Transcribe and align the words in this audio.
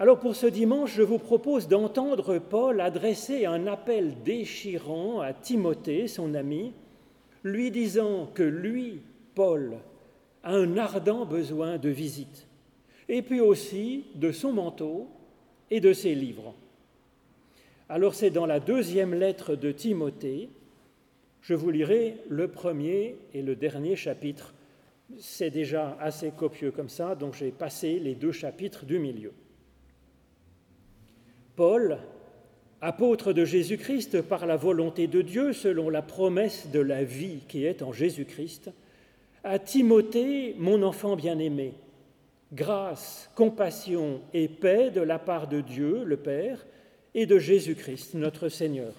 Alors 0.00 0.18
pour 0.18 0.34
ce 0.34 0.46
dimanche, 0.46 0.94
je 0.94 1.02
vous 1.02 1.18
propose 1.18 1.68
d'entendre 1.68 2.38
Paul 2.38 2.80
adresser 2.80 3.44
un 3.44 3.66
appel 3.66 4.14
déchirant 4.24 5.20
à 5.20 5.34
Timothée, 5.34 6.08
son 6.08 6.32
ami, 6.32 6.72
lui 7.44 7.70
disant 7.70 8.26
que 8.32 8.42
lui, 8.42 9.02
Paul, 9.34 9.76
a 10.42 10.54
un 10.54 10.78
ardent 10.78 11.26
besoin 11.26 11.76
de 11.76 11.90
visite, 11.90 12.48
et 13.10 13.20
puis 13.20 13.42
aussi 13.42 14.06
de 14.14 14.32
son 14.32 14.54
manteau 14.54 15.06
et 15.70 15.80
de 15.80 15.92
ses 15.92 16.14
livres. 16.14 16.54
Alors 17.90 18.14
c'est 18.14 18.30
dans 18.30 18.46
la 18.46 18.58
deuxième 18.58 19.12
lettre 19.12 19.54
de 19.54 19.70
Timothée, 19.70 20.48
je 21.42 21.52
vous 21.52 21.70
lirai 21.70 22.16
le 22.30 22.48
premier 22.48 23.16
et 23.34 23.42
le 23.42 23.54
dernier 23.54 23.96
chapitre. 23.96 24.54
C'est 25.18 25.50
déjà 25.50 25.98
assez 26.00 26.30
copieux 26.30 26.70
comme 26.70 26.88
ça, 26.88 27.14
donc 27.14 27.34
j'ai 27.34 27.50
passé 27.50 27.98
les 27.98 28.14
deux 28.14 28.32
chapitres 28.32 28.86
du 28.86 28.98
milieu. 28.98 29.34
Paul, 31.56 31.98
apôtre 32.80 33.32
de 33.32 33.44
Jésus-Christ 33.44 34.22
par 34.22 34.46
la 34.46 34.56
volonté 34.56 35.06
de 35.06 35.22
Dieu, 35.22 35.52
selon 35.52 35.90
la 35.90 36.02
promesse 36.02 36.68
de 36.72 36.80
la 36.80 37.04
vie 37.04 37.40
qui 37.48 37.64
est 37.64 37.82
en 37.82 37.92
Jésus-Christ, 37.92 38.70
à 39.44 39.58
Timothée, 39.58 40.54
mon 40.58 40.82
enfant 40.82 41.16
bien-aimé, 41.16 41.74
grâce, 42.52 43.30
compassion 43.34 44.20
et 44.34 44.48
paix 44.48 44.90
de 44.90 45.00
la 45.00 45.18
part 45.18 45.48
de 45.48 45.60
Dieu, 45.60 46.04
le 46.04 46.16
Père, 46.16 46.66
et 47.14 47.26
de 47.26 47.38
Jésus-Christ, 47.38 48.14
notre 48.14 48.48
Seigneur. 48.48 48.92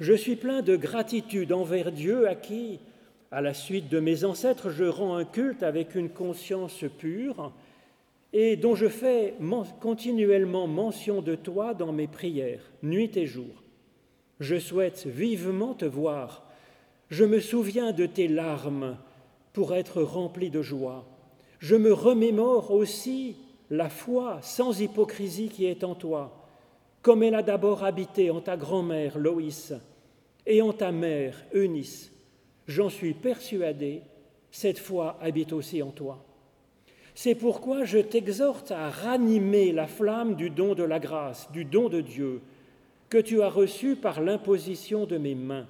Je 0.00 0.12
suis 0.12 0.36
plein 0.36 0.62
de 0.62 0.76
gratitude 0.76 1.52
envers 1.52 1.92
Dieu 1.92 2.28
à 2.28 2.34
qui, 2.34 2.80
à 3.30 3.40
la 3.40 3.54
suite 3.54 3.88
de 3.88 4.00
mes 4.00 4.24
ancêtres, 4.24 4.70
je 4.70 4.84
rends 4.84 5.16
un 5.16 5.24
culte 5.24 5.62
avec 5.62 5.94
une 5.94 6.10
conscience 6.10 6.84
pure 6.98 7.52
et 8.32 8.56
dont 8.56 8.74
je 8.74 8.88
fais 8.88 9.34
continuellement 9.80 10.66
mention 10.66 11.20
de 11.22 11.34
toi 11.34 11.74
dans 11.74 11.92
mes 11.92 12.06
prières, 12.06 12.70
nuit 12.82 13.16
et 13.16 13.26
jour. 13.26 13.62
Je 14.40 14.58
souhaite 14.58 15.06
vivement 15.06 15.74
te 15.74 15.84
voir. 15.84 16.48
Je 17.10 17.24
me 17.24 17.40
souviens 17.40 17.92
de 17.92 18.06
tes 18.06 18.28
larmes 18.28 18.96
pour 19.52 19.74
être 19.74 20.02
rempli 20.02 20.50
de 20.50 20.62
joie. 20.62 21.04
Je 21.58 21.76
me 21.76 21.92
remémore 21.92 22.72
aussi 22.72 23.36
la 23.70 23.88
foi 23.88 24.38
sans 24.42 24.80
hypocrisie 24.80 25.48
qui 25.48 25.66
est 25.66 25.84
en 25.84 25.94
toi 25.94 26.42
comme 27.02 27.24
elle 27.24 27.34
a 27.34 27.42
d'abord 27.42 27.82
habité 27.82 28.30
en 28.30 28.40
ta 28.40 28.56
grand-mère 28.56 29.18
Loïs 29.18 29.74
et 30.46 30.62
en 30.62 30.72
ta 30.72 30.92
mère 30.92 31.44
Eunice. 31.52 32.12
J'en 32.68 32.88
suis 32.88 33.12
persuadé, 33.12 34.02
cette 34.52 34.78
foi 34.78 35.18
habite 35.20 35.52
aussi 35.52 35.82
en 35.82 35.90
toi. 35.90 36.24
C'est 37.14 37.34
pourquoi 37.34 37.84
je 37.84 37.98
t'exhorte 37.98 38.70
à 38.70 38.88
ranimer 38.90 39.72
la 39.72 39.86
flamme 39.86 40.34
du 40.34 40.50
don 40.50 40.74
de 40.74 40.82
la 40.82 40.98
grâce, 40.98 41.50
du 41.52 41.64
don 41.64 41.88
de 41.88 42.00
Dieu, 42.00 42.40
que 43.10 43.18
tu 43.18 43.42
as 43.42 43.50
reçu 43.50 43.96
par 43.96 44.22
l'imposition 44.22 45.04
de 45.04 45.18
mes 45.18 45.34
mains. 45.34 45.66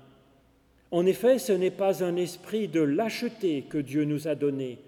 En 0.93 1.07
effet, 1.07 1.39
ce 1.39 1.53
n'est 1.53 1.73
pas 1.73 2.05
un 2.05 2.17
esprit 2.17 2.69
de 2.69 2.81
lâcheté 2.81 3.63
que 3.63 3.79
Dieu 3.79 4.05
nous 4.05 4.29
a 4.29 4.35
donné, 4.35 4.79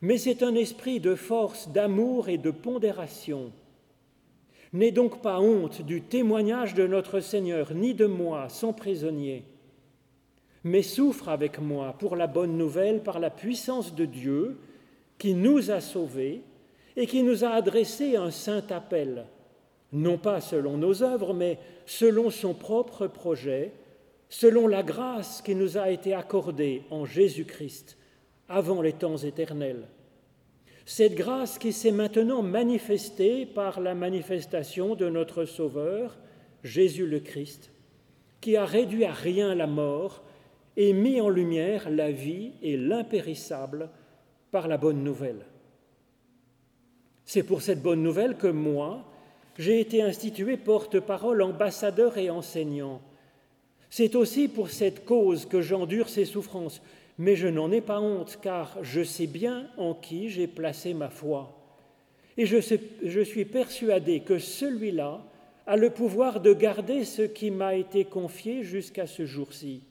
mais 0.00 0.18
c'est 0.18 0.42
un 0.42 0.54
esprit 0.54 0.98
de 1.00 1.14
force, 1.14 1.68
d'amour 1.68 2.28
et 2.28 2.38
de 2.38 2.50
pondération. 2.50 3.52
N'aie 4.72 4.90
donc 4.90 5.22
pas 5.22 5.40
honte 5.40 5.82
du 5.82 6.02
témoignage 6.02 6.74
de 6.74 6.86
notre 6.86 7.20
Seigneur, 7.20 7.72
ni 7.74 7.94
de 7.94 8.06
moi, 8.06 8.48
son 8.48 8.72
prisonnier, 8.72 9.44
mais 10.64 10.82
souffre 10.82 11.28
avec 11.28 11.60
moi 11.60 11.94
pour 11.98 12.16
la 12.16 12.26
bonne 12.26 12.58
nouvelle 12.58 13.02
par 13.02 13.20
la 13.20 13.30
puissance 13.30 13.94
de 13.94 14.06
Dieu 14.06 14.58
qui 15.18 15.34
nous 15.34 15.70
a 15.70 15.80
sauvés 15.80 16.42
et 16.96 17.06
qui 17.06 17.22
nous 17.22 17.44
a 17.44 17.50
adressé 17.50 18.16
un 18.16 18.30
saint 18.30 18.64
appel, 18.70 19.26
non 19.92 20.18
pas 20.18 20.40
selon 20.40 20.76
nos 20.76 21.02
œuvres, 21.02 21.34
mais 21.34 21.58
selon 21.86 22.30
son 22.30 22.54
propre 22.54 23.06
projet, 23.06 23.72
selon 24.28 24.66
la 24.66 24.82
grâce 24.82 25.42
qui 25.42 25.54
nous 25.54 25.78
a 25.78 25.90
été 25.90 26.14
accordée 26.14 26.82
en 26.90 27.04
Jésus-Christ 27.04 27.96
avant 28.48 28.82
les 28.82 28.92
temps 28.92 29.16
éternels. 29.16 29.86
Cette 30.86 31.14
grâce 31.14 31.58
qui 31.58 31.72
s'est 31.72 31.92
maintenant 31.92 32.42
manifestée 32.42 33.46
par 33.46 33.80
la 33.80 33.94
manifestation 33.94 34.94
de 34.94 35.08
notre 35.08 35.46
Sauveur, 35.46 36.18
Jésus 36.62 37.06
le 37.06 37.20
Christ, 37.20 37.70
qui 38.40 38.56
a 38.56 38.66
réduit 38.66 39.04
à 39.04 39.12
rien 39.12 39.54
la 39.54 39.66
mort 39.66 40.22
et 40.76 40.92
mis 40.92 41.20
en 41.20 41.30
lumière 41.30 41.88
la 41.88 42.10
vie 42.10 42.52
et 42.62 42.76
l'impérissable 42.76 43.88
par 44.54 44.68
la 44.68 44.76
bonne 44.76 45.02
nouvelle. 45.02 45.44
C'est 47.24 47.42
pour 47.42 47.60
cette 47.60 47.82
bonne 47.82 48.04
nouvelle 48.04 48.36
que 48.36 48.46
moi, 48.46 49.04
j'ai 49.58 49.80
été 49.80 50.00
institué 50.00 50.56
porte-parole, 50.56 51.42
ambassadeur 51.42 52.18
et 52.18 52.30
enseignant. 52.30 53.00
C'est 53.90 54.14
aussi 54.14 54.46
pour 54.46 54.70
cette 54.70 55.04
cause 55.04 55.44
que 55.44 55.60
j'endure 55.60 56.08
ces 56.08 56.24
souffrances 56.24 56.80
mais 57.18 57.36
je 57.36 57.48
n'en 57.48 57.70
ai 57.70 57.80
pas 57.80 58.00
honte, 58.00 58.38
car 58.42 58.76
je 58.82 59.02
sais 59.02 59.26
bien 59.26 59.68
en 59.76 59.94
qui 59.94 60.28
j'ai 60.28 60.46
placé 60.46 60.94
ma 60.94 61.08
foi. 61.08 61.56
Et 62.36 62.46
je, 62.46 62.56
je 63.02 63.20
suis 63.20 63.44
persuadé 63.44 64.20
que 64.20 64.38
celui-là 64.38 65.20
a 65.66 65.76
le 65.76 65.90
pouvoir 65.90 66.40
de 66.40 66.52
garder 66.52 67.04
ce 67.04 67.22
qui 67.22 67.50
m'a 67.50 67.76
été 67.76 68.04
confié 68.04 68.64
jusqu'à 68.64 69.06
ce 69.06 69.24
jour-ci. 69.26 69.82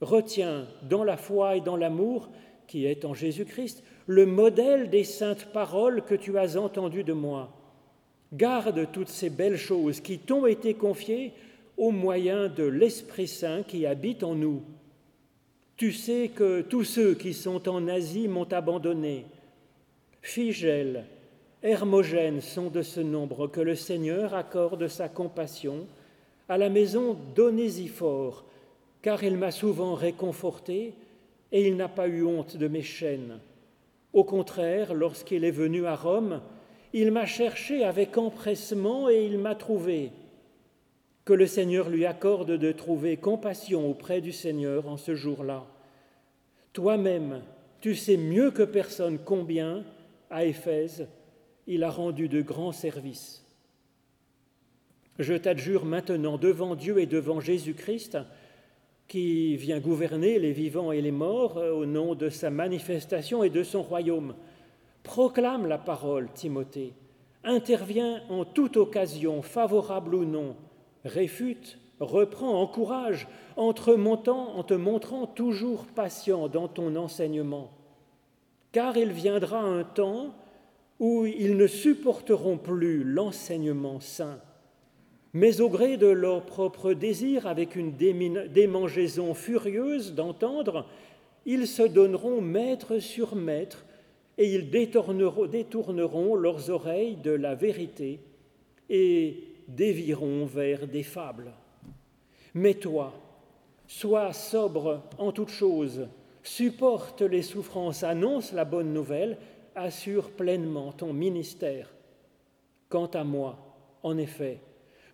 Retiens 0.00 0.66
dans 0.82 1.04
la 1.04 1.16
foi 1.16 1.56
et 1.56 1.60
dans 1.60 1.76
l'amour 1.76 2.30
qui 2.66 2.86
est 2.86 3.04
en 3.04 3.14
Jésus-Christ 3.14 3.82
le 4.06 4.26
modèle 4.26 4.90
des 4.90 5.04
saintes 5.04 5.46
paroles 5.52 6.02
que 6.04 6.14
tu 6.14 6.38
as 6.38 6.56
entendues 6.56 7.04
de 7.04 7.12
moi. 7.12 7.52
Garde 8.32 8.88
toutes 8.92 9.08
ces 9.08 9.30
belles 9.30 9.56
choses 9.56 10.00
qui 10.00 10.18
t'ont 10.18 10.46
été 10.46 10.74
confiées 10.74 11.32
au 11.76 11.90
moyen 11.90 12.48
de 12.48 12.64
l'Esprit 12.64 13.28
Saint 13.28 13.62
qui 13.62 13.86
habite 13.86 14.22
en 14.22 14.34
nous. 14.34 14.62
Tu 15.76 15.92
sais 15.92 16.30
que 16.34 16.62
tous 16.62 16.84
ceux 16.84 17.14
qui 17.14 17.34
sont 17.34 17.68
en 17.68 17.86
Asie 17.86 18.28
m'ont 18.28 18.50
abandonné. 18.50 19.26
Figel, 20.22 21.04
Hermogène 21.62 22.40
sont 22.40 22.68
de 22.68 22.82
ce 22.82 23.00
nombre 23.00 23.46
que 23.46 23.60
le 23.60 23.74
Seigneur 23.74 24.34
accorde 24.34 24.88
sa 24.88 25.08
compassion 25.08 25.86
à 26.48 26.58
la 26.58 26.68
maison 26.68 27.16
d'Onésiphore, 27.34 28.44
car 29.02 29.22
il 29.22 29.36
m'a 29.36 29.50
souvent 29.50 29.94
réconforté 29.94 30.94
et 31.52 31.66
il 31.66 31.76
n'a 31.76 31.88
pas 31.88 32.08
eu 32.08 32.24
honte 32.24 32.56
de 32.56 32.68
mes 32.68 32.82
chaînes. 32.82 33.38
Au 34.12 34.24
contraire, 34.24 34.94
lorsqu'il 34.94 35.44
est 35.44 35.50
venu 35.50 35.86
à 35.86 35.94
Rome, 35.94 36.40
il 36.92 37.10
m'a 37.10 37.26
cherché 37.26 37.84
avec 37.84 38.16
empressement 38.16 39.10
et 39.10 39.26
il 39.26 39.38
m'a 39.38 39.54
trouvé. 39.54 40.10
Que 41.24 41.32
le 41.32 41.46
Seigneur 41.46 41.88
lui 41.88 42.06
accorde 42.06 42.52
de 42.52 42.72
trouver 42.72 43.16
compassion 43.16 43.90
auprès 43.90 44.20
du 44.20 44.32
Seigneur 44.32 44.88
en 44.88 44.96
ce 44.96 45.14
jour-là. 45.14 45.66
Toi-même, 46.72 47.42
tu 47.80 47.94
sais 47.94 48.16
mieux 48.16 48.50
que 48.50 48.62
personne 48.62 49.18
combien, 49.18 49.84
à 50.30 50.44
Éphèse, 50.44 51.08
il 51.66 51.84
a 51.84 51.90
rendu 51.90 52.28
de 52.28 52.42
grands 52.42 52.72
services. 52.72 53.44
Je 55.18 55.34
t'adjure 55.34 55.84
maintenant 55.84 56.38
devant 56.38 56.74
Dieu 56.74 56.98
et 56.98 57.06
devant 57.06 57.40
Jésus-Christ, 57.40 58.18
qui 59.08 59.56
vient 59.56 59.80
gouverner 59.80 60.38
les 60.38 60.52
vivants 60.52 60.92
et 60.92 61.00
les 61.00 61.12
morts 61.12 61.56
au 61.56 61.86
nom 61.86 62.14
de 62.14 62.28
sa 62.28 62.50
manifestation 62.50 63.42
et 63.42 63.50
de 63.50 63.62
son 63.62 63.82
royaume. 63.82 64.34
Proclame 65.02 65.66
la 65.66 65.78
parole, 65.78 66.28
Timothée. 66.34 66.92
Interviens 67.44 68.22
en 68.28 68.44
toute 68.44 68.76
occasion, 68.76 69.42
favorable 69.42 70.16
ou 70.16 70.24
non, 70.24 70.56
réfute, 71.04 71.78
reprend, 72.00 72.60
encourage, 72.60 73.28
en 73.56 73.68
en 73.68 74.62
te 74.64 74.74
montrant 74.74 75.26
toujours 75.26 75.86
patient 75.86 76.48
dans 76.48 76.68
ton 76.68 76.96
enseignement. 76.96 77.70
Car 78.72 78.96
il 78.96 79.12
viendra 79.12 79.60
un 79.60 79.84
temps 79.84 80.34
où 80.98 81.24
ils 81.24 81.56
ne 81.56 81.66
supporteront 81.66 82.58
plus 82.58 83.04
l'enseignement 83.04 84.00
saint, 84.00 84.40
mais 85.36 85.60
au 85.60 85.68
gré 85.68 85.98
de 85.98 86.06
leur 86.06 86.46
propre 86.46 86.94
désir, 86.94 87.46
avec 87.46 87.76
une 87.76 87.92
démangeaison 87.92 89.34
furieuse 89.34 90.14
d'entendre, 90.14 90.86
ils 91.44 91.66
se 91.66 91.82
donneront 91.82 92.40
maître 92.40 93.00
sur 93.00 93.36
maître 93.36 93.84
et 94.38 94.54
ils 94.54 94.70
détourneront 94.70 96.36
leurs 96.36 96.70
oreilles 96.70 97.16
de 97.16 97.32
la 97.32 97.54
vérité 97.54 98.18
et 98.88 99.44
dévieront 99.68 100.46
vers 100.46 100.88
des 100.88 101.02
fables. 101.02 101.52
Mais 102.54 102.72
toi, 102.72 103.12
sois 103.86 104.32
sobre 104.32 105.02
en 105.18 105.32
toutes 105.32 105.50
choses, 105.50 106.08
supporte 106.42 107.20
les 107.20 107.42
souffrances, 107.42 108.04
annonce 108.04 108.54
la 108.54 108.64
bonne 108.64 108.94
nouvelle, 108.94 109.36
assure 109.74 110.30
pleinement 110.30 110.92
ton 110.92 111.12
ministère. 111.12 111.92
Quant 112.88 113.10
à 113.12 113.22
moi, 113.22 113.58
en 114.02 114.16
effet, 114.16 114.60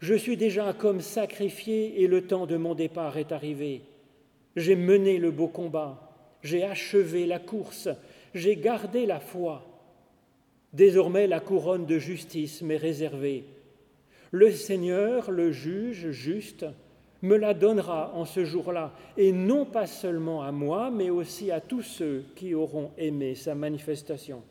je 0.02 0.14
suis 0.14 0.36
déjà 0.36 0.72
comme 0.72 1.00
sacrifié 1.00 2.02
et 2.02 2.08
le 2.08 2.26
temps 2.26 2.46
de 2.46 2.56
mon 2.56 2.74
départ 2.74 3.18
est 3.18 3.30
arrivé. 3.30 3.82
J'ai 4.56 4.74
mené 4.74 5.16
le 5.16 5.30
beau 5.30 5.46
combat, 5.46 6.12
j'ai 6.42 6.64
achevé 6.64 7.24
la 7.24 7.38
course, 7.38 7.88
j'ai 8.34 8.56
gardé 8.56 9.06
la 9.06 9.20
foi. 9.20 9.64
Désormais 10.72 11.28
la 11.28 11.38
couronne 11.38 11.86
de 11.86 12.00
justice 12.00 12.62
m'est 12.62 12.76
réservée. 12.76 13.44
Le 14.32 14.50
Seigneur, 14.50 15.30
le 15.30 15.52
juge 15.52 16.10
juste, 16.10 16.66
me 17.22 17.36
la 17.36 17.54
donnera 17.54 18.12
en 18.14 18.24
ce 18.24 18.44
jour-là, 18.44 18.92
et 19.16 19.30
non 19.30 19.64
pas 19.64 19.86
seulement 19.86 20.42
à 20.42 20.50
moi, 20.50 20.90
mais 20.90 21.10
aussi 21.10 21.52
à 21.52 21.60
tous 21.60 21.82
ceux 21.82 22.24
qui 22.34 22.54
auront 22.54 22.90
aimé 22.98 23.36
sa 23.36 23.54
manifestation. 23.54 24.42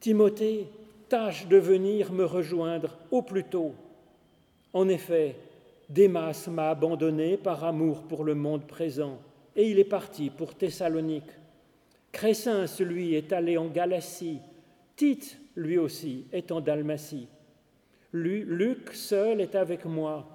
Timothée, 0.00 0.66
tâche 1.08 1.46
de 1.46 1.56
venir 1.56 2.12
me 2.12 2.26
rejoindre 2.26 2.98
au 3.10 3.22
plus 3.22 3.44
tôt. 3.44 3.72
En 4.76 4.90
effet, 4.90 5.36
Démas 5.88 6.48
m'a 6.50 6.68
abandonné 6.68 7.38
par 7.38 7.64
amour 7.64 8.02
pour 8.02 8.24
le 8.24 8.34
monde 8.34 8.66
présent, 8.66 9.18
et 9.56 9.70
il 9.70 9.78
est 9.78 9.84
parti 9.84 10.28
pour 10.28 10.54
Thessalonique. 10.54 11.30
Crescens, 12.12 12.78
lui, 12.80 13.14
est 13.14 13.32
allé 13.32 13.56
en 13.56 13.68
Galatie. 13.68 14.38
Tite, 14.94 15.38
lui 15.56 15.78
aussi, 15.78 16.26
est 16.30 16.52
en 16.52 16.60
Dalmatie. 16.60 17.26
Luc 18.12 18.92
seul 18.92 19.40
est 19.40 19.54
avec 19.54 19.86
moi. 19.86 20.26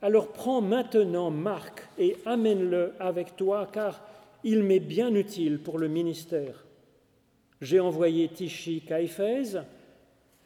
Alors 0.00 0.28
prends 0.28 0.62
maintenant 0.62 1.30
Marc 1.30 1.86
et 1.98 2.16
amène-le 2.24 2.94
avec 2.98 3.36
toi, 3.36 3.68
car 3.70 4.00
il 4.42 4.62
m'est 4.62 4.80
bien 4.80 5.14
utile 5.14 5.58
pour 5.58 5.78
le 5.78 5.88
ministère. 5.88 6.64
J'ai 7.60 7.78
envoyé 7.78 8.30
Tichique 8.30 8.90
à 8.90 9.02
Éphèse. 9.02 9.62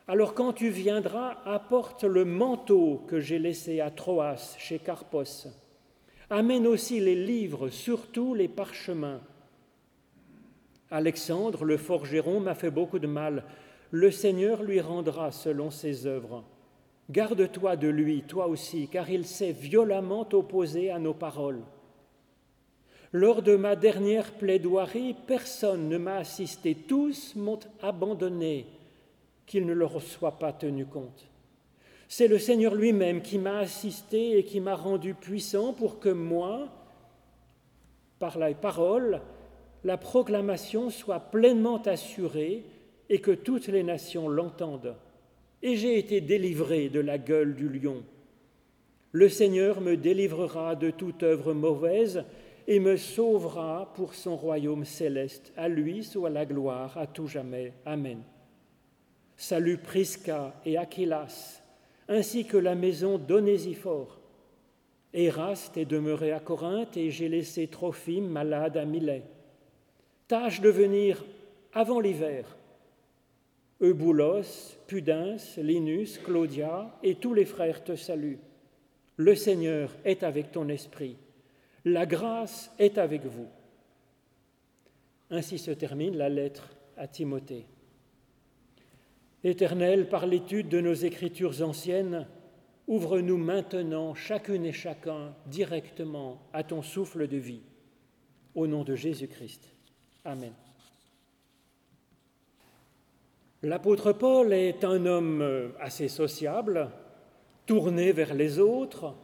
Alors 0.08 0.34
quand 0.34 0.52
tu 0.52 0.68
viendras, 0.68 1.38
apporte 1.44 2.04
le 2.04 2.24
manteau 2.24 3.02
que 3.08 3.18
j'ai 3.18 3.40
laissé 3.40 3.80
à 3.80 3.90
Troas 3.90 4.56
chez 4.56 4.78
Carpos. 4.78 5.48
Amène 6.30 6.66
aussi 6.68 7.00
les 7.00 7.16
livres, 7.16 7.70
surtout 7.70 8.34
les 8.34 8.46
parchemins. 8.46 9.20
Alexandre, 10.92 11.64
le 11.64 11.76
forgeron, 11.76 12.38
m'a 12.38 12.54
fait 12.54 12.70
beaucoup 12.70 13.00
de 13.00 13.08
mal. 13.08 13.42
Le 13.90 14.12
Seigneur 14.12 14.62
lui 14.62 14.80
rendra 14.80 15.32
selon 15.32 15.72
ses 15.72 16.06
œuvres. 16.06 16.44
Garde-toi 17.10 17.76
de 17.76 17.88
lui, 17.88 18.22
toi 18.22 18.46
aussi, 18.46 18.88
car 18.88 19.10
il 19.10 19.26
s'est 19.26 19.52
violemment 19.52 20.28
opposé 20.32 20.90
à 20.90 21.00
nos 21.00 21.14
paroles. 21.14 21.62
Lors 23.12 23.42
de 23.42 23.56
ma 23.56 23.74
dernière 23.74 24.32
plaidoirie, 24.32 25.16
personne 25.26 25.88
ne 25.88 25.98
m'a 25.98 26.16
assisté, 26.16 26.74
tous 26.74 27.34
m'ont 27.34 27.60
abandonné, 27.80 28.66
qu'il 29.46 29.66
ne 29.66 29.72
leur 29.72 30.02
soit 30.02 30.38
pas 30.38 30.52
tenu 30.52 30.86
compte. 30.86 31.28
C'est 32.08 32.28
le 32.28 32.38
Seigneur 32.38 32.74
lui-même 32.74 33.22
qui 33.22 33.38
m'a 33.38 33.58
assisté 33.58 34.38
et 34.38 34.44
qui 34.44 34.60
m'a 34.60 34.76
rendu 34.76 35.14
puissant 35.14 35.72
pour 35.72 35.98
que 35.98 36.08
moi, 36.08 36.68
par 38.18 38.38
la 38.38 38.52
parole, 38.54 39.20
la 39.84 39.96
proclamation 39.96 40.90
soit 40.90 41.20
pleinement 41.20 41.82
assurée 41.82 42.64
et 43.08 43.20
que 43.20 43.32
toutes 43.32 43.68
les 43.68 43.82
nations 43.82 44.28
l'entendent 44.28 44.96
et 45.62 45.76
j'ai 45.76 45.98
été 45.98 46.20
délivré 46.20 46.88
de 46.88 47.00
la 47.00 47.18
gueule 47.18 47.54
du 47.54 47.68
lion. 47.68 48.04
Le 49.12 49.28
Seigneur 49.28 49.80
me 49.80 49.96
délivrera 49.96 50.76
de 50.76 50.90
toute 50.90 51.22
œuvre 51.22 51.54
mauvaise 51.54 52.24
et 52.68 52.80
me 52.80 52.96
sauvera 52.96 53.92
pour 53.94 54.14
son 54.14 54.36
royaume 54.36 54.84
céleste. 54.84 55.52
À 55.56 55.68
lui 55.68 56.04
soit 56.04 56.30
la 56.30 56.44
gloire 56.44 56.96
à 56.98 57.06
tout 57.06 57.26
jamais. 57.26 57.72
Amen. 57.84 58.22
Salut 59.38 59.76
Prisca 59.76 60.54
et 60.64 60.78
Aquilas, 60.78 61.60
ainsi 62.08 62.46
que 62.46 62.56
la 62.56 62.74
maison 62.74 63.18
d'Onésiphore. 63.18 64.18
Éraste 65.12 65.76
est 65.76 65.84
demeuré 65.84 66.32
à 66.32 66.40
Corinthe 66.40 66.96
et 66.96 67.10
j'ai 67.10 67.28
laissé 67.28 67.66
Trophime 67.66 68.28
malade 68.28 68.78
à 68.78 68.86
Milet. 68.86 69.24
Tâche 70.26 70.62
de 70.62 70.70
venir 70.70 71.22
avant 71.74 72.00
l'hiver 72.00 72.56
Euboulos, 73.82 74.78
Pudens, 74.86 75.58
Linus, 75.58 76.18
Claudia 76.18 76.98
et 77.02 77.16
tous 77.16 77.34
les 77.34 77.44
frères 77.44 77.84
te 77.84 77.94
saluent. 77.94 78.38
Le 79.16 79.34
Seigneur 79.34 79.90
est 80.06 80.22
avec 80.22 80.50
ton 80.50 80.68
esprit. 80.70 81.18
La 81.84 82.06
grâce 82.06 82.72
est 82.78 82.96
avec 82.96 83.26
vous. 83.26 83.48
Ainsi 85.30 85.58
se 85.58 85.72
termine 85.72 86.16
la 86.16 86.30
lettre 86.30 86.70
à 86.96 87.06
Timothée. 87.06 87.66
Éternel, 89.46 90.08
par 90.08 90.26
l'étude 90.26 90.68
de 90.68 90.80
nos 90.80 90.92
écritures 90.92 91.62
anciennes, 91.62 92.26
ouvre-nous 92.88 93.36
maintenant, 93.36 94.12
chacune 94.12 94.66
et 94.66 94.72
chacun, 94.72 95.36
directement 95.46 96.42
à 96.52 96.64
ton 96.64 96.82
souffle 96.82 97.28
de 97.28 97.36
vie. 97.36 97.62
Au 98.56 98.66
nom 98.66 98.82
de 98.82 98.96
Jésus-Christ. 98.96 99.68
Amen. 100.24 100.52
L'apôtre 103.62 104.12
Paul 104.12 104.52
est 104.52 104.82
un 104.82 105.06
homme 105.06 105.72
assez 105.78 106.08
sociable, 106.08 106.90
tourné 107.66 108.10
vers 108.10 108.34
les 108.34 108.58
autres 108.58 109.14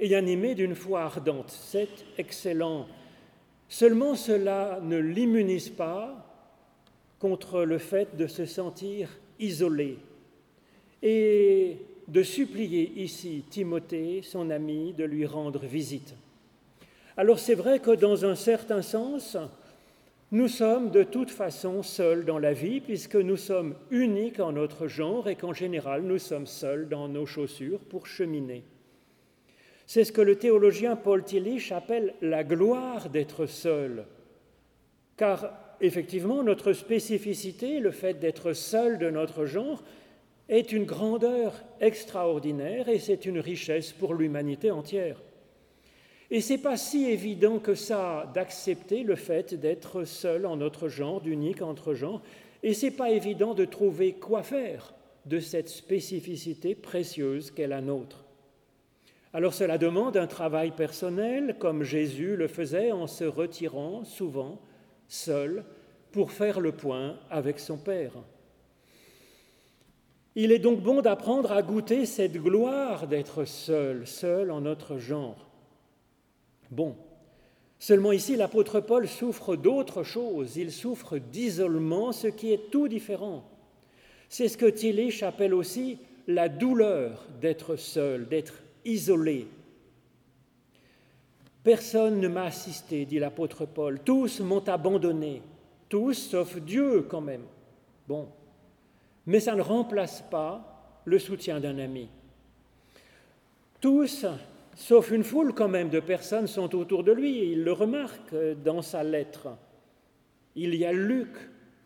et 0.00 0.16
animé 0.16 0.54
d'une 0.54 0.74
foi 0.74 1.02
ardente. 1.02 1.50
C'est 1.50 2.06
excellent. 2.16 2.86
Seulement 3.68 4.14
cela 4.14 4.80
ne 4.82 4.96
l'immunise 4.96 5.68
pas 5.68 6.26
contre 7.18 7.62
le 7.64 7.76
fait 7.76 8.16
de 8.16 8.26
se 8.26 8.46
sentir 8.46 9.10
isolé 9.38 9.98
et 11.02 11.76
de 12.08 12.22
supplier 12.22 12.92
ici 12.96 13.44
Timothée, 13.50 14.22
son 14.22 14.50
ami, 14.50 14.92
de 14.92 15.04
lui 15.04 15.26
rendre 15.26 15.64
visite. 15.64 16.14
Alors 17.16 17.38
c'est 17.38 17.54
vrai 17.54 17.80
que 17.80 17.90
dans 17.90 18.24
un 18.24 18.34
certain 18.34 18.82
sens, 18.82 19.36
nous 20.32 20.48
sommes 20.48 20.90
de 20.90 21.02
toute 21.02 21.30
façon 21.30 21.82
seuls 21.82 22.24
dans 22.24 22.38
la 22.38 22.52
vie 22.52 22.80
puisque 22.80 23.16
nous 23.16 23.36
sommes 23.36 23.74
uniques 23.90 24.40
en 24.40 24.52
notre 24.52 24.88
genre 24.88 25.28
et 25.28 25.36
qu'en 25.36 25.52
général 25.52 26.02
nous 26.02 26.18
sommes 26.18 26.46
seuls 26.46 26.88
dans 26.88 27.08
nos 27.08 27.26
chaussures 27.26 27.80
pour 27.80 28.06
cheminer. 28.06 28.64
C'est 29.86 30.04
ce 30.04 30.12
que 30.12 30.20
le 30.20 30.36
théologien 30.36 30.96
Paul 30.96 31.22
Tillich 31.22 31.70
appelle 31.70 32.14
la 32.20 32.42
gloire 32.42 33.08
d'être 33.08 33.46
seul. 33.46 34.04
Car 35.16 35.52
effectivement, 35.80 36.42
notre 36.42 36.72
spécificité, 36.72 37.80
le 37.80 37.90
fait 37.90 38.14
d'être 38.14 38.52
seul 38.52 38.98
de 38.98 39.10
notre 39.10 39.46
genre, 39.46 39.82
est 40.48 40.72
une 40.72 40.84
grandeur 40.84 41.52
extraordinaire 41.80 42.88
et 42.88 42.98
c'est 42.98 43.26
une 43.26 43.40
richesse 43.40 43.92
pour 43.92 44.14
l'humanité 44.14 44.70
entière. 44.70 45.20
Et 46.30 46.40
c'est 46.40 46.58
pas 46.58 46.76
si 46.76 47.06
évident 47.06 47.58
que 47.58 47.74
ça 47.74 48.30
d'accepter 48.34 49.02
le 49.02 49.14
fait 49.14 49.54
d'être 49.54 50.04
seul 50.04 50.46
en 50.46 50.56
notre 50.56 50.88
genre, 50.88 51.20
d'unique 51.20 51.62
entre 51.62 51.94
genres, 51.94 52.22
et 52.62 52.74
c'est 52.74 52.90
pas 52.90 53.10
évident 53.10 53.54
de 53.54 53.64
trouver 53.64 54.12
quoi 54.14 54.42
faire 54.42 54.92
de 55.24 55.40
cette 55.40 55.68
spécificité 55.68 56.74
précieuse 56.74 57.50
qu'est 57.50 57.66
la 57.66 57.80
nôtre. 57.80 58.24
Alors 59.32 59.54
cela 59.54 59.78
demande 59.78 60.16
un 60.16 60.26
travail 60.26 60.70
personnel, 60.70 61.56
comme 61.58 61.82
Jésus 61.82 62.36
le 62.36 62.48
faisait 62.48 62.92
en 62.92 63.06
se 63.06 63.24
retirant 63.24 64.04
souvent 64.04 64.60
seul 65.08 65.64
pour 66.12 66.32
faire 66.32 66.60
le 66.60 66.72
point 66.72 67.16
avec 67.30 67.58
son 67.58 67.76
Père. 67.76 68.12
Il 70.34 70.52
est 70.52 70.58
donc 70.58 70.82
bon 70.82 71.00
d'apprendre 71.00 71.52
à 71.52 71.62
goûter 71.62 72.04
cette 72.04 72.36
gloire 72.36 73.06
d'être 73.06 73.44
seul, 73.46 74.06
seul 74.06 74.50
en 74.50 74.60
notre 74.60 74.98
genre. 74.98 75.48
Bon, 76.70 76.94
seulement 77.78 78.12
ici 78.12 78.36
l'apôtre 78.36 78.80
Paul 78.80 79.08
souffre 79.08 79.56
d'autre 79.56 80.02
chose, 80.02 80.56
il 80.56 80.70
souffre 80.72 81.18
d'isolement, 81.18 82.12
ce 82.12 82.26
qui 82.26 82.52
est 82.52 82.70
tout 82.70 82.88
différent. 82.88 83.44
C'est 84.28 84.48
ce 84.48 84.58
que 84.58 84.66
Tillich 84.66 85.22
appelle 85.22 85.54
aussi 85.54 85.98
la 86.26 86.48
douleur 86.48 87.26
d'être 87.40 87.76
seul, 87.76 88.28
d'être 88.28 88.62
isolé. 88.84 89.46
Personne 91.66 92.20
ne 92.20 92.28
m'a 92.28 92.44
assisté, 92.44 93.06
dit 93.06 93.18
l'apôtre 93.18 93.66
Paul, 93.66 93.98
tous 93.98 94.38
m'ont 94.38 94.62
abandonné, 94.68 95.42
tous 95.88 96.14
sauf 96.14 96.58
Dieu 96.60 97.02
quand 97.02 97.20
même. 97.20 97.42
Bon, 98.06 98.28
mais 99.26 99.40
ça 99.40 99.56
ne 99.56 99.62
remplace 99.62 100.22
pas 100.30 101.00
le 101.04 101.18
soutien 101.18 101.58
d'un 101.58 101.80
ami. 101.80 102.08
Tous 103.80 104.24
sauf 104.76 105.10
une 105.10 105.24
foule 105.24 105.54
quand 105.54 105.66
même 105.66 105.88
de 105.88 105.98
personnes 105.98 106.46
sont 106.46 106.72
autour 106.76 107.02
de 107.02 107.10
lui, 107.10 107.50
il 107.50 107.64
le 107.64 107.72
remarque 107.72 108.32
dans 108.62 108.80
sa 108.80 109.02
lettre. 109.02 109.48
Il 110.54 110.72
y 110.76 110.84
a 110.84 110.92
Luc, 110.92 111.34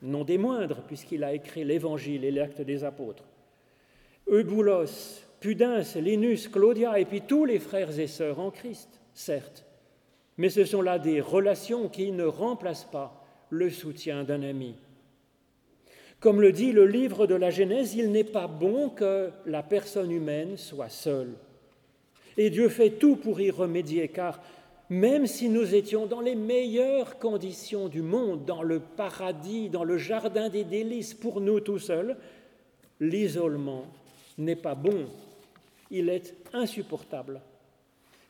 non 0.03 0.25
des 0.25 0.37
moindres, 0.37 0.83
puisqu'il 0.83 1.25
a 1.25 1.33
écrit 1.33 1.65
l'Évangile 1.65 2.27
et 2.27 2.31
l'acte 2.31 2.61
des 2.61 2.85
apôtres. 2.85 3.25
Euboulos, 4.29 5.25
Pudens, 5.41 5.97
Linus, 5.97 6.49
Claudia, 6.49 7.01
et 7.01 7.07
puis 7.07 7.23
tous 7.23 7.47
les 7.47 7.59
frères 7.59 7.99
et 7.99 8.09
sœurs 8.09 8.41
en 8.41 8.51
Christ, 8.51 9.01
certes. 9.15 9.65
Mais 10.41 10.49
ce 10.49 10.65
sont 10.65 10.81
là 10.81 10.99
des 10.99 11.21
relations 11.21 11.91
qui 11.91 12.13
ne 12.13 12.25
remplacent 12.25 12.89
pas 12.91 13.23
le 13.51 13.69
soutien 13.69 14.25
d'un 14.25 14.43
ami. 14.43 14.75
Comme 16.19 16.41
le 16.41 16.51
dit 16.51 16.73
le 16.73 16.87
livre 16.87 17.27
de 17.27 17.35
la 17.35 17.51
Genèse, 17.51 17.95
il 17.95 18.11
n'est 18.11 18.25
pas 18.25 18.47
bon 18.47 18.89
que 18.89 19.29
la 19.45 19.63
personne 19.63 20.11
humaine 20.11 20.57
soit 20.57 20.89
seule. 20.89 21.35
Et 22.39 22.49
Dieu 22.49 22.71
fait 22.71 22.93
tout 22.93 23.17
pour 23.17 23.39
y 23.39 23.51
remédier, 23.51 24.09
car 24.09 24.41
même 24.89 25.27
si 25.27 25.51
nous 25.51 25.75
étions 25.75 26.07
dans 26.07 26.23
les 26.23 26.37
meilleures 26.37 27.19
conditions 27.19 27.89
du 27.89 28.01
monde, 28.01 28.47
dans 28.47 28.63
le 28.63 28.81
paradis, 28.81 29.69
dans 29.69 29.85
le 29.85 29.99
jardin 29.99 30.49
des 30.49 30.65
délices 30.65 31.13
pour 31.13 31.43
nous 31.43 31.61
tout 31.61 31.79
seuls, 31.79 32.17
l'isolement 32.99 33.85
n'est 34.39 34.57
pas 34.57 34.75
bon, 34.75 35.05
il 35.91 36.09
est 36.09 36.35
insupportable. 36.55 37.43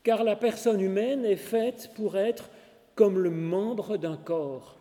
Car 0.03 0.25
la 0.25 0.37
personne 0.37 0.81
humaine 0.81 1.25
est 1.25 1.37
faite 1.37 1.91
pour 1.95 2.17
être 2.17 2.51
comme 2.95 3.19
le 3.19 3.31
membre 3.31 3.97
d'un 3.97 4.17
corps. 4.17 4.79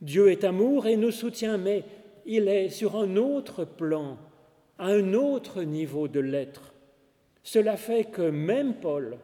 Dieu 0.00 0.30
est 0.30 0.44
amour 0.44 0.86
et 0.86 0.96
nous 0.96 1.10
soutient, 1.10 1.58
mais 1.58 1.84
il 2.26 2.48
est 2.48 2.70
sur 2.70 2.96
un 2.96 3.16
autre 3.16 3.64
plan, 3.64 4.18
à 4.78 4.86
un 4.86 5.14
autre 5.14 5.62
niveau 5.62 6.08
de 6.08 6.20
l'être. 6.20 6.72
Cela 7.42 7.76
fait 7.76 8.04
que 8.04 8.22
même 8.22 8.74
Paul 8.74 9.18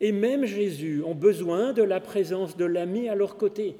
et 0.00 0.12
même 0.12 0.44
Jésus 0.44 1.02
ont 1.02 1.14
besoin 1.14 1.72
de 1.72 1.82
la 1.82 2.00
présence 2.00 2.56
de 2.56 2.64
l'ami 2.64 3.08
à 3.08 3.14
leur 3.14 3.36
côté, 3.36 3.76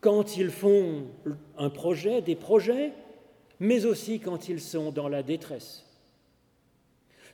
quand 0.00 0.36
ils 0.36 0.50
font 0.50 1.04
un 1.56 1.70
projet, 1.70 2.20
des 2.20 2.34
projets, 2.34 2.92
mais 3.60 3.86
aussi 3.86 4.18
quand 4.18 4.48
ils 4.48 4.60
sont 4.60 4.90
dans 4.90 5.08
la 5.08 5.22
détresse. 5.22 5.84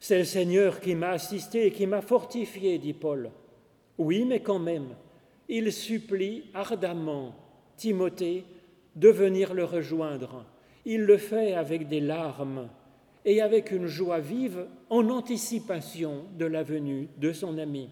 C'est 0.01 0.19
le 0.19 0.25
Seigneur 0.25 0.81
qui 0.81 0.95
m'a 0.95 1.11
assisté 1.11 1.67
et 1.67 1.73
qui 1.73 1.87
m'a 1.87 2.03
fortifié, 2.03 2.79
dit 2.79 2.93
Paul. 2.93 3.31
Oui, 3.99 4.25
mais 4.25 4.41
quand 4.41 4.61
même, 4.61 4.95
il 5.49 5.73
supplie 5.73 6.45
ardemment 6.55 7.35
Timothée 7.77 8.45
de 8.97 9.09
venir 9.09 9.55
le 9.55 9.65
rejoindre. 9.65 10.45
Il 10.85 11.03
le 11.03 11.17
fait 11.17 11.55
avec 11.55 11.89
des 11.89 12.01
larmes 12.01 12.69
et 13.25 13.41
avec 13.41 13.71
une 13.71 13.87
joie 13.87 14.21
vive 14.21 14.67
en 14.91 15.09
anticipation 15.11 16.25
de 16.37 16.47
la 16.47 16.63
venue 16.63 17.09
de 17.19 17.33
son 17.33 17.59
ami. 17.59 17.91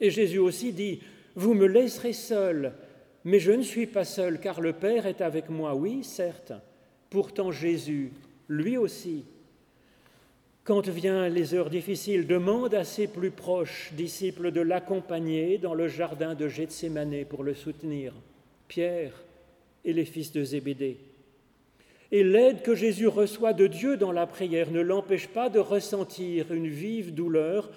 Et 0.00 0.10
Jésus 0.10 0.38
aussi 0.38 0.72
dit, 0.72 1.00
Vous 1.34 1.54
me 1.54 1.66
laisserez 1.66 2.12
seul, 2.12 2.74
mais 3.24 3.38
je 3.38 3.52
ne 3.52 3.62
suis 3.62 3.86
pas 3.86 4.04
seul, 4.04 4.40
car 4.40 4.60
le 4.60 4.72
Père 4.72 5.06
est 5.06 5.20
avec 5.20 5.48
moi. 5.48 5.74
Oui, 5.74 6.04
certes. 6.04 6.52
Pourtant 7.10 7.50
Jésus, 7.50 8.12
lui 8.48 8.76
aussi, 8.76 9.24
quand 10.68 10.86
viennent 10.86 11.32
les 11.32 11.54
heures 11.54 11.70
difficiles, 11.70 12.26
demande 12.26 12.74
à 12.74 12.84
ses 12.84 13.06
plus 13.06 13.30
proches 13.30 13.90
disciples 13.94 14.50
de 14.50 14.60
l'accompagner 14.60 15.56
dans 15.56 15.72
le 15.72 15.88
jardin 15.88 16.34
de 16.34 16.46
Gethsémané 16.46 17.24
pour 17.24 17.42
le 17.42 17.54
soutenir, 17.54 18.12
Pierre 18.68 19.14
et 19.86 19.94
les 19.94 20.04
fils 20.04 20.30
de 20.30 20.44
Zébédée. 20.44 20.98
Et 22.12 22.22
l'aide 22.22 22.60
que 22.60 22.74
Jésus 22.74 23.06
reçoit 23.06 23.54
de 23.54 23.66
Dieu 23.66 23.96
dans 23.96 24.12
la 24.12 24.26
prière 24.26 24.70
ne 24.70 24.82
l'empêche 24.82 25.28
pas 25.28 25.48
de 25.48 25.58
ressentir 25.58 26.52
une 26.52 26.68
vive 26.68 27.14
douleur, 27.14 27.70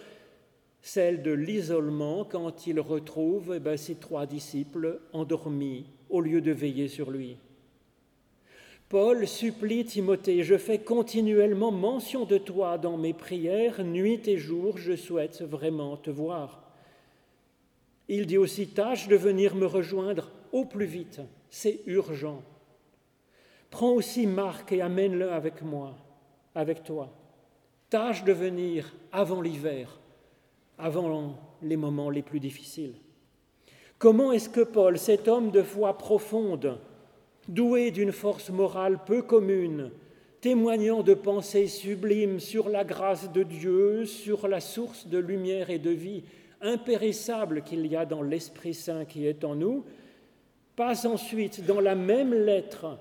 celle 0.81 1.23
de 1.23 1.31
l'isolement 1.31 2.25
quand 2.25 2.67
il 2.67 2.81
retrouve 2.81 3.53
eh 3.55 3.59
ben, 3.59 3.77
ses 3.77 3.95
trois 3.95 4.25
disciples 4.25 4.99
endormis 5.13 5.85
au 6.09 6.19
lieu 6.19 6.41
de 6.41 6.51
veiller 6.51 6.89
sur 6.89 7.09
lui. 7.09 7.37
Paul 8.91 9.25
supplie 9.25 9.85
Timothée, 9.85 10.43
je 10.43 10.57
fais 10.57 10.79
continuellement 10.79 11.71
mention 11.71 12.25
de 12.25 12.37
toi 12.37 12.77
dans 12.77 12.97
mes 12.97 13.13
prières, 13.13 13.85
nuit 13.85 14.27
et 14.27 14.37
jour, 14.37 14.77
je 14.77 14.97
souhaite 14.97 15.41
vraiment 15.43 15.95
te 15.95 16.09
voir. 16.09 16.61
Il 18.09 18.25
dit 18.25 18.37
aussi, 18.37 18.67
tâche 18.67 19.07
de 19.07 19.15
venir 19.15 19.55
me 19.55 19.65
rejoindre 19.65 20.29
au 20.51 20.65
plus 20.65 20.87
vite, 20.87 21.21
c'est 21.49 21.79
urgent. 21.85 22.43
Prends 23.69 23.93
aussi 23.93 24.27
Marc 24.27 24.73
et 24.73 24.81
amène-le 24.81 25.31
avec 25.31 25.61
moi, 25.61 25.95
avec 26.53 26.83
toi. 26.83 27.13
Tâche 27.89 28.25
de 28.25 28.33
venir 28.33 28.93
avant 29.13 29.39
l'hiver, 29.39 30.01
avant 30.77 31.37
les 31.61 31.77
moments 31.77 32.09
les 32.09 32.23
plus 32.23 32.41
difficiles. 32.41 32.95
Comment 33.99 34.33
est-ce 34.33 34.49
que 34.49 34.59
Paul, 34.59 34.99
cet 34.99 35.29
homme 35.29 35.49
de 35.49 35.63
foi 35.63 35.97
profonde, 35.97 36.77
doué 37.47 37.91
d'une 37.91 38.11
force 38.11 38.49
morale 38.49 38.99
peu 39.05 39.21
commune, 39.21 39.91
témoignant 40.41 41.03
de 41.03 41.13
pensées 41.13 41.67
sublimes 41.67 42.39
sur 42.39 42.69
la 42.69 42.83
grâce 42.83 43.31
de 43.31 43.43
Dieu, 43.43 44.05
sur 44.05 44.47
la 44.47 44.59
source 44.59 45.07
de 45.07 45.17
lumière 45.17 45.69
et 45.69 45.79
de 45.79 45.91
vie 45.91 46.23
impérissable 46.61 47.63
qu'il 47.63 47.85
y 47.87 47.95
a 47.95 48.05
dans 48.05 48.21
l'Esprit 48.21 48.73
Saint 48.73 49.05
qui 49.05 49.25
est 49.25 49.43
en 49.43 49.55
nous, 49.55 49.83
passe 50.75 51.05
ensuite 51.05 51.65
dans 51.65 51.79
la 51.79 51.95
même 51.95 52.33
lettre 52.33 52.97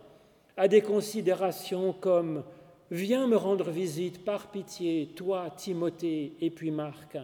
à 0.57 0.69
des 0.69 0.81
considérations 0.81 1.93
comme 1.93 2.43
Viens 2.91 3.29
me 3.29 3.37
rendre 3.37 3.71
visite 3.71 4.25
par 4.25 4.51
pitié, 4.51 5.11
toi, 5.15 5.49
Timothée, 5.57 6.33
et 6.41 6.51
puis 6.51 6.73
Marc, 6.73 7.17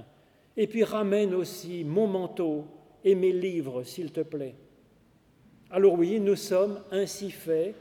et 0.56 0.68
puis 0.68 0.84
ramène 0.84 1.34
aussi 1.34 1.82
mon 1.82 2.06
manteau 2.06 2.66
et 3.04 3.16
mes 3.16 3.32
livres, 3.32 3.82
s'il 3.82 4.12
te 4.12 4.20
plaît. 4.20 4.54
Alors 5.70 5.94
oui, 5.94 6.20
nous 6.20 6.36
sommes 6.36 6.80
ainsi 6.90 7.30
faits, 7.30 7.74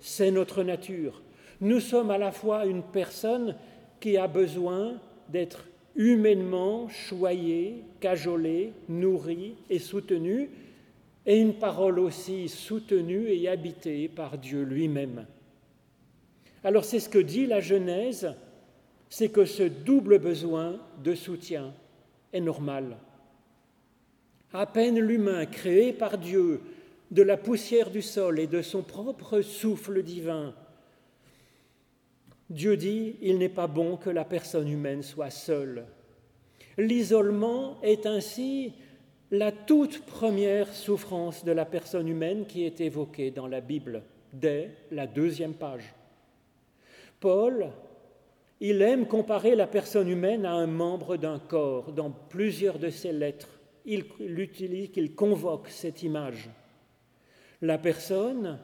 c'est 0.00 0.30
notre 0.30 0.62
nature. 0.62 1.22
Nous 1.60 1.80
sommes 1.80 2.10
à 2.10 2.18
la 2.18 2.32
fois 2.32 2.66
une 2.66 2.82
personne 2.82 3.56
qui 3.98 4.16
a 4.16 4.26
besoin 4.26 4.94
d'être 5.28 5.66
humainement 5.96 6.88
choyée, 6.88 7.84
cajolée, 8.00 8.72
nourrie 8.88 9.54
et 9.68 9.78
soutenue, 9.78 10.50
et 11.26 11.38
une 11.38 11.54
parole 11.54 11.98
aussi 11.98 12.48
soutenue 12.48 13.28
et 13.28 13.48
habitée 13.48 14.08
par 14.08 14.38
Dieu 14.38 14.62
lui-même. 14.62 15.26
Alors 16.64 16.84
c'est 16.84 17.00
ce 17.00 17.08
que 17.08 17.18
dit 17.18 17.46
la 17.46 17.60
Genèse, 17.60 18.34
c'est 19.08 19.28
que 19.28 19.44
ce 19.44 19.62
double 19.62 20.18
besoin 20.18 20.76
de 21.02 21.14
soutien 21.14 21.74
est 22.32 22.40
normal. 22.40 22.96
À 24.52 24.66
peine 24.66 24.98
l'humain 24.98 25.46
créé 25.46 25.92
par 25.92 26.18
Dieu 26.18 26.60
de 27.10 27.22
la 27.22 27.36
poussière 27.36 27.90
du 27.90 28.02
sol 28.02 28.38
et 28.38 28.46
de 28.46 28.62
son 28.62 28.82
propre 28.82 29.40
souffle 29.40 30.02
divin. 30.02 30.54
Dieu 32.48 32.76
dit, 32.76 33.16
il 33.20 33.38
n'est 33.38 33.48
pas 33.48 33.66
bon 33.66 33.96
que 33.96 34.10
la 34.10 34.24
personne 34.24 34.68
humaine 34.68 35.02
soit 35.02 35.30
seule. 35.30 35.86
L'isolement 36.78 37.80
est 37.82 38.06
ainsi 38.06 38.72
la 39.30 39.52
toute 39.52 40.04
première 40.06 40.72
souffrance 40.74 41.44
de 41.44 41.52
la 41.52 41.64
personne 41.64 42.08
humaine 42.08 42.46
qui 42.46 42.64
est 42.64 42.80
évoquée 42.80 43.30
dans 43.30 43.46
la 43.46 43.60
Bible, 43.60 44.02
dès 44.32 44.70
la 44.90 45.06
deuxième 45.06 45.54
page. 45.54 45.94
Paul, 47.20 47.70
il 48.60 48.82
aime 48.82 49.06
comparer 49.06 49.54
la 49.54 49.66
personne 49.66 50.08
humaine 50.08 50.44
à 50.44 50.52
un 50.52 50.66
membre 50.66 51.16
d'un 51.16 51.38
corps 51.38 51.92
dans 51.92 52.10
plusieurs 52.10 52.78
de 52.78 52.90
ses 52.90 53.12
lettres. 53.12 53.60
Il 53.84 54.04
utilise, 54.20 54.90
il 54.96 55.14
convoque 55.14 55.68
cette 55.68 56.02
image. 56.02 56.50
La 57.62 57.78
personne 57.78 58.58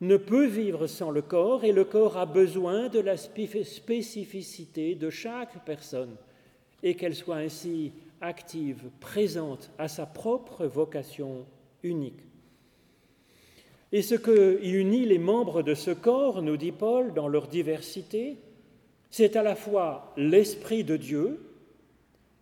ne 0.00 0.16
peut 0.16 0.46
vivre 0.46 0.86
sans 0.86 1.10
le 1.10 1.22
corps 1.22 1.64
et 1.64 1.72
le 1.72 1.84
corps 1.84 2.16
a 2.16 2.26
besoin 2.26 2.88
de 2.88 3.00
la 3.00 3.16
spécificité 3.16 4.94
de 4.94 5.10
chaque 5.10 5.64
personne 5.64 6.16
et 6.82 6.94
qu'elle 6.94 7.14
soit 7.14 7.36
ainsi 7.36 7.92
active, 8.20 8.90
présente 9.00 9.70
à 9.78 9.88
sa 9.88 10.06
propre 10.06 10.66
vocation 10.66 11.44
unique. 11.82 12.20
Et 13.90 14.02
ce 14.02 14.14
qui 14.14 14.70
unit 14.70 15.06
les 15.06 15.18
membres 15.18 15.62
de 15.62 15.74
ce 15.74 15.90
corps, 15.90 16.42
nous 16.42 16.56
dit 16.56 16.72
Paul, 16.72 17.14
dans 17.14 17.28
leur 17.28 17.48
diversité, 17.48 18.36
c'est 19.10 19.36
à 19.36 19.42
la 19.42 19.56
fois 19.56 20.12
l'Esprit 20.16 20.84
de 20.84 20.96
Dieu, 20.96 21.40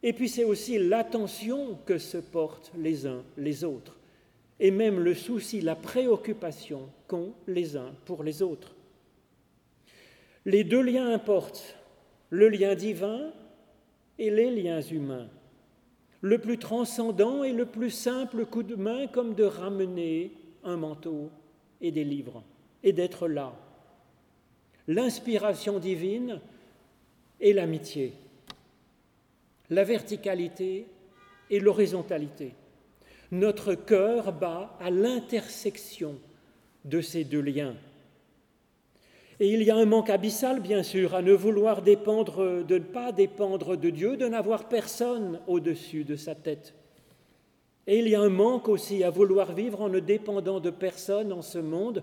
et 0.02 0.12
puis 0.12 0.28
c'est 0.28 0.44
aussi 0.44 0.78
l'attention 0.78 1.78
que 1.86 1.98
se 1.98 2.18
portent 2.18 2.72
les 2.76 3.06
uns 3.06 3.22
les 3.36 3.64
autres 3.64 3.96
et 4.58 4.70
même 4.70 5.00
le 5.00 5.14
souci, 5.14 5.60
la 5.60 5.74
préoccupation 5.74 6.88
qu'ont 7.08 7.34
les 7.46 7.76
uns 7.76 7.92
pour 8.04 8.22
les 8.22 8.42
autres. 8.42 8.74
Les 10.44 10.64
deux 10.64 10.80
liens 10.80 11.12
importent, 11.12 11.76
le 12.30 12.48
lien 12.48 12.74
divin 12.74 13.32
et 14.18 14.30
les 14.30 14.50
liens 14.50 14.80
humains. 14.80 15.28
Le 16.22 16.38
plus 16.38 16.58
transcendant 16.58 17.44
et 17.44 17.52
le 17.52 17.66
plus 17.66 17.90
simple 17.90 18.46
coup 18.46 18.62
de 18.62 18.74
main 18.74 19.06
comme 19.06 19.34
de 19.34 19.44
ramener 19.44 20.32
un 20.64 20.76
manteau 20.76 21.30
et 21.80 21.90
des 21.90 22.04
livres 22.04 22.42
et 22.82 22.92
d'être 22.92 23.28
là. 23.28 23.54
L'inspiration 24.88 25.78
divine 25.78 26.40
et 27.40 27.52
l'amitié. 27.52 28.12
La 29.68 29.84
verticalité 29.84 30.86
et 31.50 31.60
l'horizontalité. 31.60 32.54
Notre 33.32 33.74
cœur 33.74 34.32
bat 34.32 34.76
à 34.80 34.90
l'intersection 34.90 36.16
de 36.84 37.00
ces 37.00 37.24
deux 37.24 37.40
liens. 37.40 37.74
Et 39.38 39.52
il 39.52 39.62
y 39.62 39.70
a 39.70 39.76
un 39.76 39.84
manque 39.84 40.08
abyssal, 40.08 40.60
bien 40.60 40.82
sûr, 40.82 41.14
à 41.14 41.20
ne 41.20 41.32
vouloir 41.32 41.82
dépendre, 41.82 42.64
de 42.64 42.78
ne 42.78 42.84
pas 42.84 43.12
dépendre 43.12 43.76
de 43.76 43.90
Dieu, 43.90 44.16
de 44.16 44.26
n'avoir 44.26 44.68
personne 44.68 45.40
au-dessus 45.46 46.04
de 46.04 46.16
sa 46.16 46.34
tête. 46.34 46.74
Et 47.86 47.98
il 47.98 48.08
y 48.08 48.14
a 48.14 48.20
un 48.20 48.30
manque 48.30 48.68
aussi 48.68 49.04
à 49.04 49.10
vouloir 49.10 49.52
vivre 49.52 49.82
en 49.82 49.88
ne 49.88 50.00
dépendant 50.00 50.58
de 50.58 50.70
personne 50.70 51.32
en 51.32 51.42
ce 51.42 51.58
monde, 51.58 52.02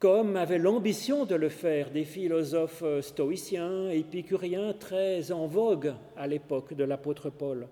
comme 0.00 0.36
avaient 0.36 0.58
l'ambition 0.58 1.24
de 1.24 1.34
le 1.34 1.50
faire 1.50 1.90
des 1.90 2.04
philosophes 2.04 2.84
stoïciens, 3.00 3.90
épicuriens, 3.90 4.72
très 4.72 5.30
en 5.30 5.46
vogue 5.46 5.94
à 6.16 6.26
l'époque 6.26 6.74
de 6.74 6.84
l'apôtre 6.84 7.30
Paul. 7.30 7.68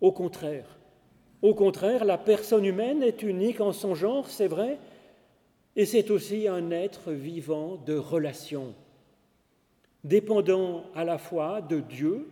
Au 0.00 0.12
contraire, 0.12 0.78
au 1.42 1.54
contraire, 1.54 2.04
la 2.04 2.18
personne 2.18 2.64
humaine 2.64 3.02
est 3.02 3.22
unique 3.22 3.60
en 3.60 3.72
son 3.72 3.94
genre, 3.94 4.28
c'est 4.28 4.48
vrai, 4.48 4.78
et 5.76 5.84
c'est 5.84 6.10
aussi 6.10 6.48
un 6.48 6.70
être 6.70 7.12
vivant 7.12 7.76
de 7.86 7.94
relation, 7.94 8.74
dépendant 10.04 10.84
à 10.94 11.04
la 11.04 11.18
fois 11.18 11.60
de 11.60 11.80
Dieu 11.80 12.26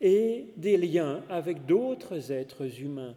et 0.00 0.46
des 0.56 0.76
liens 0.76 1.22
avec 1.28 1.66
d'autres 1.66 2.32
êtres 2.32 2.80
humains. 2.80 3.14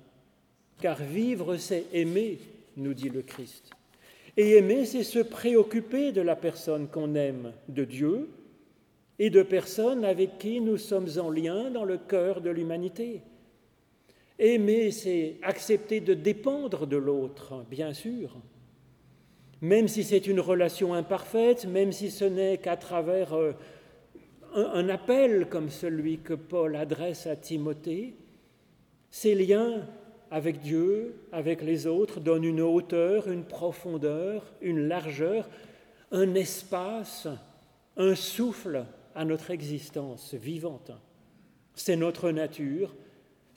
Car 0.82 0.98
vivre, 0.98 1.58
c'est 1.58 1.86
aimer, 1.94 2.40
nous 2.76 2.94
dit 2.94 3.10
le 3.10 3.22
Christ. 3.22 3.70
Et 4.36 4.58
aimer, 4.58 4.86
c'est 4.86 5.04
se 5.04 5.20
préoccuper 5.20 6.12
de 6.12 6.22
la 6.22 6.36
personne 6.36 6.88
qu'on 6.88 7.16
aime, 7.16 7.54
de 7.70 7.86
Dieu 7.86 8.30
et 9.20 9.30
de 9.30 9.44
personnes 9.44 10.04
avec 10.04 10.40
qui 10.40 10.60
nous 10.60 10.78
sommes 10.78 11.10
en 11.20 11.30
lien 11.30 11.70
dans 11.70 11.86
le 11.86 11.98
cœur 11.98 12.42
de 12.42 12.50
l'humanité. 12.50 13.22
Aimer, 14.44 14.90
c'est 14.90 15.38
accepter 15.44 16.00
de 16.00 16.16
dépendre 16.16 16.88
de 16.88 16.98
l'autre, 16.98 17.64
bien 17.70 17.94
sûr, 17.94 18.36
même 19.62 19.88
si 19.88 20.04
c'est 20.04 20.26
une 20.26 20.40
relation 20.40 20.96
imparfaite, 20.96 21.68
même 21.68 21.92
si 21.92 22.10
ce 22.10 22.26
n'est 22.26 22.58
qu'à 22.58 22.76
travers 22.76 23.34
euh, 23.34 23.52
un, 24.56 24.90
appel 24.90 25.48
comme 25.48 25.70
celui 25.70 26.18
que 26.18 26.34
Paul 26.34 26.76
adresse 26.76 27.28
à 27.28 27.36
Timothée, 27.36 28.16
ces 29.12 29.36
liens 29.36 29.88
avec 30.32 30.60
Dieu, 30.62 31.18
avec 31.32 31.62
les 31.62 31.86
autres, 31.86 32.20
donnent 32.20 32.44
une 32.44 32.62
hauteur, 32.62 33.28
une 33.28 33.44
profondeur, 33.44 34.44
une 34.60 34.88
largeur, 34.88 35.48
un 36.12 36.34
espace, 36.34 37.28
un 37.96 38.16
souffle 38.16 38.86
à 39.14 39.24
notre 39.24 39.52
existence 39.52 40.34
vivante. 40.34 40.92
C'est 41.76 41.96
notre 41.96 42.32
nature, 42.32 42.96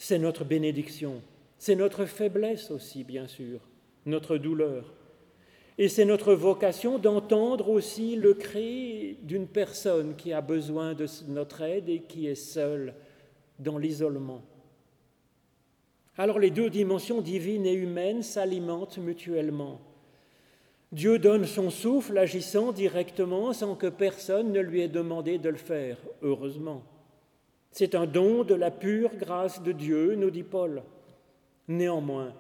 c'est 0.05 0.19
notre 0.19 0.45
bénédiction, 0.45 1.23
c'est 1.57 1.77
notre 1.77 2.05
faiblesse 2.05 2.71
aussi, 2.71 3.05
bien 3.05 3.27
sûr, 3.27 3.61
notre 4.05 4.37
douleur. 4.37 4.93
Et 5.79 5.89
c'est 5.89 6.05
notre 6.05 6.35
vocation 6.35 6.99
d'entendre 6.99 7.71
aussi 7.71 8.15
le 8.15 8.35
cri 8.35 9.17
d'une 9.23 9.47
personne 9.47 10.15
qui 10.15 10.35
a 10.35 10.43
besoin 10.43 10.93
de 10.93 11.07
notre 11.29 11.63
aide 11.63 11.89
et 11.89 12.01
qui 12.01 12.27
est 12.27 12.35
seule 12.35 12.93
dans 13.59 13.79
l'isolement. 13.79 14.43
Alors 16.19 16.39
les 16.39 16.51
deux 16.51 16.69
dimensions 16.69 17.23
divines 17.23 17.65
et 17.65 17.73
humaines 17.73 18.23
s'alimentent 18.23 18.99
mutuellement. 18.99 19.81
Dieu 20.93 21.19
donne 21.19 21.47
son 21.47 21.71
souffle 21.71 22.19
agissant 22.19 22.73
directement 22.73 23.55
sans 23.55 23.75
que 23.75 23.87
personne 23.87 24.53
ne 24.53 24.61
lui 24.61 24.83
ait 24.83 24.89
demandé 24.89 25.39
de 25.39 25.49
le 25.49 25.57
faire, 25.57 25.97
heureusement. 26.21 26.83
C'est 27.77 27.97
un 27.97 28.07
don 28.07 28.45
de 28.45 28.55
la 28.55 28.71
pure 28.71 29.11
grâce 29.17 29.61
de 29.61 29.73
Dieu, 29.73 30.15
nous 30.15 30.31
dit 30.31 30.45
Paul. 30.45 30.85
Néanmoins, 31.67 32.33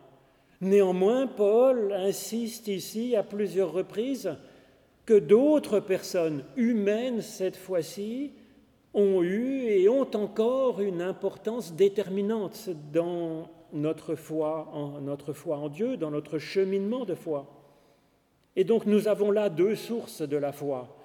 néanmoins, 0.60 1.26
Paul 1.26 1.92
insiste 1.92 2.68
ici 2.68 3.16
à 3.16 3.24
plusieurs 3.24 3.72
reprises 3.72 4.36
que 5.04 5.18
d'autres 5.18 5.80
personnes 5.80 6.44
humaines, 6.54 7.20
cette 7.20 7.56
fois-ci, 7.56 8.30
ont 8.94 9.24
eu 9.24 9.62
et 9.62 9.88
ont 9.88 10.08
encore 10.14 10.80
une 10.80 11.02
importance 11.02 11.74
déterminante 11.74 12.70
dans 12.92 13.50
notre 13.72 14.14
foi, 14.14 14.68
en, 14.72 15.00
notre 15.00 15.32
foi 15.32 15.56
en 15.56 15.68
Dieu, 15.68 15.96
dans 15.96 16.12
notre 16.12 16.38
cheminement 16.38 17.04
de 17.04 17.16
foi. 17.16 17.48
Et 18.54 18.62
donc 18.62 18.86
nous 18.86 19.08
avons 19.08 19.32
là 19.32 19.48
deux 19.48 19.74
sources 19.74 20.22
de 20.22 20.36
la 20.36 20.52
foi. 20.52 20.96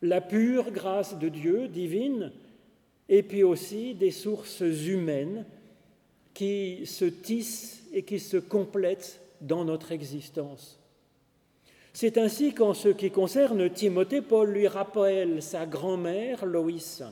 La 0.00 0.20
pure 0.20 0.70
grâce 0.70 1.18
de 1.18 1.28
Dieu 1.28 1.66
divine, 1.66 2.30
et 3.08 3.22
puis 3.22 3.42
aussi 3.42 3.94
des 3.94 4.10
sources 4.10 4.60
humaines 4.60 5.44
qui 6.32 6.84
se 6.86 7.04
tissent 7.04 7.84
et 7.92 8.02
qui 8.02 8.18
se 8.18 8.36
complètent 8.36 9.20
dans 9.40 9.64
notre 9.64 9.92
existence. 9.92 10.80
C'est 11.92 12.18
ainsi 12.18 12.52
qu'en 12.54 12.74
ce 12.74 12.88
qui 12.88 13.10
concerne 13.10 13.70
Timothée, 13.70 14.20
Paul 14.20 14.50
lui 14.50 14.66
rappelle 14.66 15.40
sa 15.42 15.64
grand-mère, 15.64 16.44
Loïs, 16.44 17.04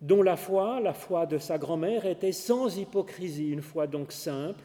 dont 0.00 0.22
la 0.22 0.36
foi, 0.36 0.80
la 0.80 0.94
foi 0.94 1.26
de 1.26 1.36
sa 1.36 1.58
grand-mère, 1.58 2.06
était 2.06 2.32
sans 2.32 2.78
hypocrisie, 2.78 3.50
une 3.50 3.60
foi 3.60 3.86
donc 3.86 4.12
simple, 4.12 4.64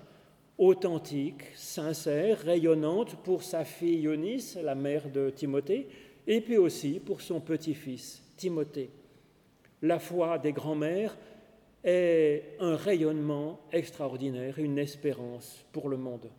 authentique, 0.57 1.43
sincère, 1.55 2.39
rayonnante 2.39 3.15
pour 3.23 3.43
sa 3.43 3.65
fille 3.65 4.05
Eunice, 4.05 4.57
la 4.63 4.75
mère 4.75 5.09
de 5.09 5.31
Timothée, 5.31 5.89
et 6.27 6.39
puis 6.39 6.57
aussi 6.57 7.01
pour 7.01 7.19
son 7.19 7.41
petit-fils, 7.41 8.21
Timothée 8.37 8.89
la 9.81 9.99
foi 9.99 10.37
des 10.37 10.53
grands-mères 10.53 11.17
est 11.83 12.55
un 12.59 12.75
rayonnement 12.75 13.59
extraordinaire, 13.71 14.59
une 14.59 14.77
espérance 14.77 15.65
pour 15.71 15.89
le 15.89 15.97
monde. 15.97 16.29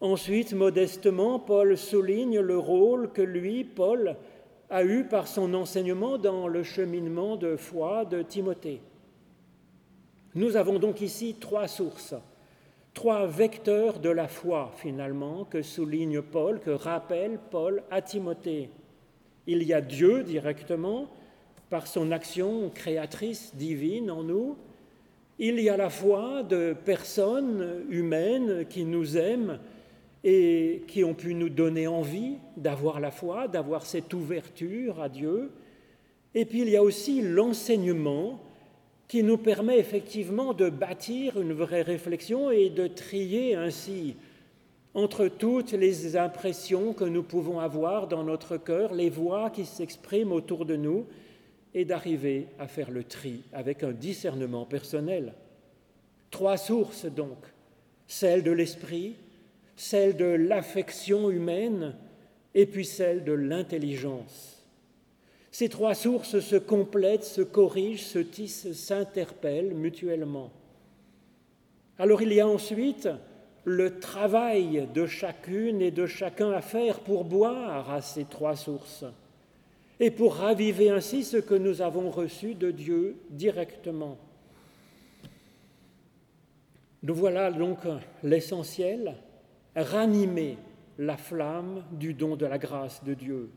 Ensuite, 0.00 0.52
modestement, 0.52 1.38
Paul 1.38 1.76
souligne 1.76 2.40
le 2.40 2.56
rôle 2.56 3.12
que 3.12 3.22
lui, 3.22 3.64
Paul, 3.64 4.16
a 4.70 4.84
eu 4.84 5.04
par 5.04 5.26
son 5.26 5.54
enseignement 5.54 6.18
dans 6.18 6.46
le 6.46 6.62
cheminement 6.62 7.36
de 7.36 7.56
foi 7.56 8.04
de 8.04 8.22
Timothée. 8.22 8.80
Nous 10.34 10.56
avons 10.56 10.78
donc 10.78 11.00
ici 11.00 11.36
trois 11.40 11.68
sources, 11.68 12.14
trois 12.94 13.26
vecteurs 13.26 13.98
de 13.98 14.10
la 14.10 14.28
foi 14.28 14.70
finalement 14.76 15.44
que 15.44 15.62
souligne 15.62 16.22
Paul, 16.22 16.60
que 16.60 16.70
rappelle 16.70 17.38
Paul 17.50 17.82
à 17.90 18.02
Timothée. 18.02 18.70
Il 19.46 19.62
y 19.62 19.72
a 19.72 19.80
Dieu 19.80 20.22
directement, 20.22 21.08
par 21.70 21.86
son 21.86 22.12
action 22.12 22.70
créatrice 22.74 23.54
divine 23.54 24.10
en 24.10 24.22
nous, 24.22 24.56
il 25.38 25.60
y 25.60 25.68
a 25.68 25.76
la 25.76 25.90
foi 25.90 26.42
de 26.42 26.74
personnes 26.84 27.84
humaines 27.90 28.66
qui 28.68 28.84
nous 28.84 29.16
aiment 29.16 29.58
et 30.24 30.82
qui 30.88 31.04
ont 31.04 31.14
pu 31.14 31.34
nous 31.34 31.48
donner 31.48 31.86
envie 31.86 32.38
d'avoir 32.56 32.98
la 32.98 33.10
foi, 33.10 33.46
d'avoir 33.46 33.86
cette 33.86 34.12
ouverture 34.12 35.00
à 35.00 35.08
Dieu. 35.08 35.52
Et 36.34 36.44
puis 36.44 36.62
il 36.62 36.68
y 36.68 36.76
a 36.76 36.82
aussi 36.82 37.22
l'enseignement 37.22 38.40
qui 39.06 39.22
nous 39.22 39.38
permet 39.38 39.78
effectivement 39.78 40.52
de 40.52 40.68
bâtir 40.68 41.40
une 41.40 41.52
vraie 41.52 41.82
réflexion 41.82 42.50
et 42.50 42.68
de 42.68 42.86
trier 42.88 43.54
ainsi 43.54 44.16
entre 44.92 45.28
toutes 45.28 45.72
les 45.72 46.16
impressions 46.16 46.92
que 46.92 47.04
nous 47.04 47.22
pouvons 47.22 47.60
avoir 47.60 48.08
dans 48.08 48.24
notre 48.24 48.56
cœur, 48.56 48.92
les 48.92 49.10
voix 49.10 49.50
qui 49.50 49.64
s'expriment 49.64 50.32
autour 50.32 50.64
de 50.64 50.76
nous, 50.76 51.06
et 51.74 51.84
d'arriver 51.84 52.46
à 52.58 52.66
faire 52.66 52.90
le 52.90 53.04
tri 53.04 53.42
avec 53.52 53.82
un 53.82 53.92
discernement 53.92 54.64
personnel. 54.64 55.34
Trois 56.30 56.56
sources 56.56 57.06
donc, 57.06 57.38
celle 58.06 58.42
de 58.42 58.50
l'esprit, 58.50 59.16
celle 59.76 60.16
de 60.16 60.24
l'affection 60.24 61.30
humaine 61.30 61.94
et 62.54 62.66
puis 62.66 62.84
celle 62.84 63.24
de 63.24 63.32
l'intelligence. 63.32 64.64
Ces 65.50 65.68
trois 65.68 65.94
sources 65.94 66.40
se 66.40 66.56
complètent, 66.56 67.24
se 67.24 67.42
corrigent, 67.42 68.04
se 68.04 68.18
tissent, 68.18 68.72
s'interpellent 68.72 69.74
mutuellement. 69.74 70.50
Alors 71.98 72.22
il 72.22 72.32
y 72.32 72.40
a 72.40 72.46
ensuite 72.46 73.08
le 73.64 73.98
travail 73.98 74.88
de 74.94 75.06
chacune 75.06 75.82
et 75.82 75.90
de 75.90 76.06
chacun 76.06 76.52
à 76.52 76.60
faire 76.60 77.00
pour 77.00 77.24
boire 77.24 77.90
à 77.90 78.00
ces 78.02 78.24
trois 78.24 78.56
sources 78.56 79.04
et 80.00 80.10
pour 80.10 80.36
raviver 80.36 80.90
ainsi 80.90 81.24
ce 81.24 81.36
que 81.36 81.54
nous 81.54 81.82
avons 81.82 82.10
reçu 82.10 82.54
de 82.54 82.70
Dieu 82.70 83.16
directement. 83.30 84.16
Nous 87.02 87.14
voilà 87.14 87.50
donc 87.50 87.78
l'essentiel, 88.22 89.14
ranimer 89.74 90.58
la 90.98 91.16
flamme 91.16 91.84
du 91.92 92.14
don 92.14 92.36
de 92.36 92.46
la 92.46 92.58
grâce 92.58 93.04
de 93.04 93.14
Dieu. 93.14 93.50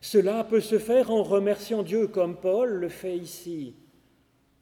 Cela 0.00 0.44
peut 0.44 0.60
se 0.60 0.78
faire 0.78 1.10
en 1.10 1.22
remerciant 1.22 1.82
Dieu 1.82 2.08
comme 2.08 2.36
Paul 2.36 2.70
le 2.70 2.88
fait 2.88 3.16
ici. 3.16 3.74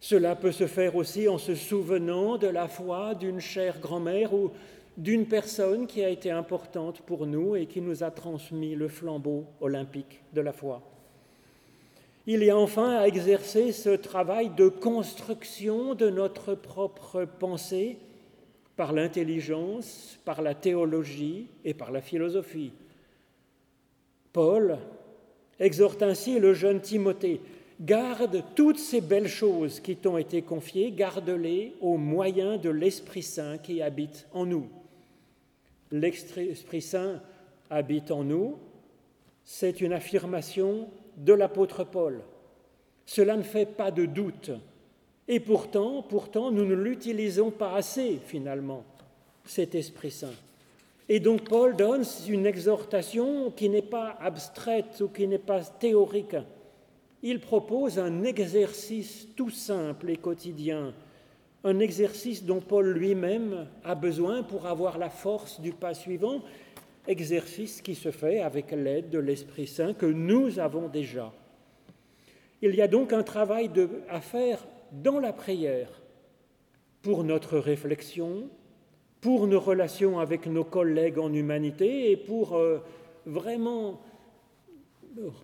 Cela 0.01 0.37
peut 0.37 0.53
se 0.53 0.67
faire 0.67 0.97
aussi 0.97 1.29
en 1.29 1.39
se 1.39 1.55
souvenant 1.55 2.37
de 2.37 2.47
la 2.47 2.69
foi 2.69 3.15
d'une 3.15 3.41
chère 3.41 3.81
grand-mère 3.81 4.35
ou 4.35 4.53
d'une 4.97 5.27
personne 5.27 5.87
qui 5.87 6.03
a 6.03 6.09
été 6.09 6.31
importante 6.31 7.03
pour 7.03 7.27
nous 7.27 7.57
et 7.57 7.67
qui 7.67 7.81
nous 7.81 8.03
a 8.03 8.11
transmis 8.11 8.75
le 8.75 8.89
flambeau 8.89 9.45
olympique 9.61 10.23
de 10.33 10.41
la 10.41 10.53
foi. 10.53 10.83
Il 12.27 12.43
y 12.43 12.51
a 12.51 12.57
enfin 12.57 12.97
à 12.97 13.07
exercer 13.07 13.73
ce 13.73 13.91
travail 13.91 14.51
de 14.57 14.69
construction 14.69 15.95
de 15.95 16.11
notre 16.11 16.55
propre 16.55 17.25
pensée 17.25 17.99
par 18.75 18.93
l'intelligence, 18.93 20.19
par 20.25 20.43
la 20.43 20.55
théologie 20.55 21.47
et 21.65 21.73
par 21.73 21.93
la 21.93 22.01
philosophie. 22.01 22.73
Paul 24.33 24.79
exhorte 25.61 26.03
ainsi 26.03 26.39
le 26.39 26.53
jeune 26.53 26.81
Timothée, 26.81 27.41
garde 27.81 28.43
toutes 28.55 28.79
ces 28.79 29.01
belles 29.01 29.29
choses 29.29 29.81
qui 29.81 29.97
t'ont 29.97 30.19
été 30.19 30.43
confiées, 30.43 30.91
garde-les 30.91 31.75
au 31.81 31.97
moyen 31.97 32.57
de 32.57 32.71
l'Esprit 32.71 33.23
Saint 33.23 33.59
qui 33.59 33.81
habite 33.81 34.27
en 34.33 34.47
nous. 34.47 34.69
L'Esprit 35.91 36.83
Saint 36.83 37.21
habite 37.71 38.11
en 38.11 38.25
nous, 38.25 38.59
c'est 39.45 39.81
une 39.81 39.93
affirmation 39.93 40.89
de 41.17 41.33
l'apôtre 41.33 41.85
Paul. 41.85 42.21
Cela 43.07 43.37
ne 43.37 43.43
fait 43.43 43.67
pas 43.67 43.91
de 43.91 44.05
doute. 44.05 44.51
Et 45.29 45.41
pourtant, 45.41 46.03
pourtant, 46.03 46.51
nous 46.51 46.65
ne 46.65 46.75
l'utilisons 46.75 47.51
pas 47.51 47.75
assez 47.75 48.19
finalement, 48.27 48.85
cet 49.45 49.75
Esprit 49.75 50.11
Saint. 50.11 50.35
Et 51.09 51.21
donc 51.21 51.49
Paul 51.49 51.77
donne 51.77 52.05
une 52.29 52.47
exhortation 52.47 53.53
qui 53.53 53.69
n'est 53.69 53.83
pas 53.83 54.17
abstraite 54.21 55.01
ou 55.01 55.09
qui 55.09 55.29
n'est 55.29 55.39
pas 55.39 55.63
théorique. 55.63 56.37
Il 57.23 57.41
propose 57.41 57.99
un 57.99 58.25
exercice 58.25 59.29
tout 59.37 59.51
simple 59.51 60.11
et 60.11 60.17
quotidien, 60.17 60.93
un 61.67 61.81
exercice 61.81 62.45
dont 62.45 62.61
Paul 62.61 62.93
lui-même 62.93 63.67
a 63.83 63.97
besoin 63.97 64.45
pour 64.45 64.67
avoir 64.67 64.99
la 64.99 65.11
force 65.11 65.61
du 65.61 65.73
pas 65.73 65.95
suivant, 65.95 66.43
exercice 67.09 67.83
qui 67.83 67.97
se 67.97 68.13
fait 68.13 68.41
avec 68.41 68.71
l'aide 68.71 69.11
de 69.11 69.19
l'Esprit 69.19 69.67
Saint 69.67 69.93
que 69.93 70.07
nous 70.07 70.61
avons 70.61 70.87
déjà. 70.87 71.33
Il 72.63 72.73
y 72.77 72.83
a 72.83 72.87
donc 72.87 73.13
un 73.13 73.25
travail 73.25 73.69
à 74.09 74.21
faire 74.21 74.65
dans 74.93 75.19
la 75.19 75.33
prière 75.33 75.89
pour 77.03 77.25
notre 77.25 77.59
réflexion, 77.59 78.49
pour 79.21 79.49
nos 79.49 79.61
relations 79.61 80.21
avec 80.21 80.47
nos 80.47 80.65
collègues 80.65 81.19
en 81.19 81.33
humanité 81.33 82.13
et 82.13 82.17
pour 82.17 82.55
euh, 82.55 82.79
vraiment 83.27 84.01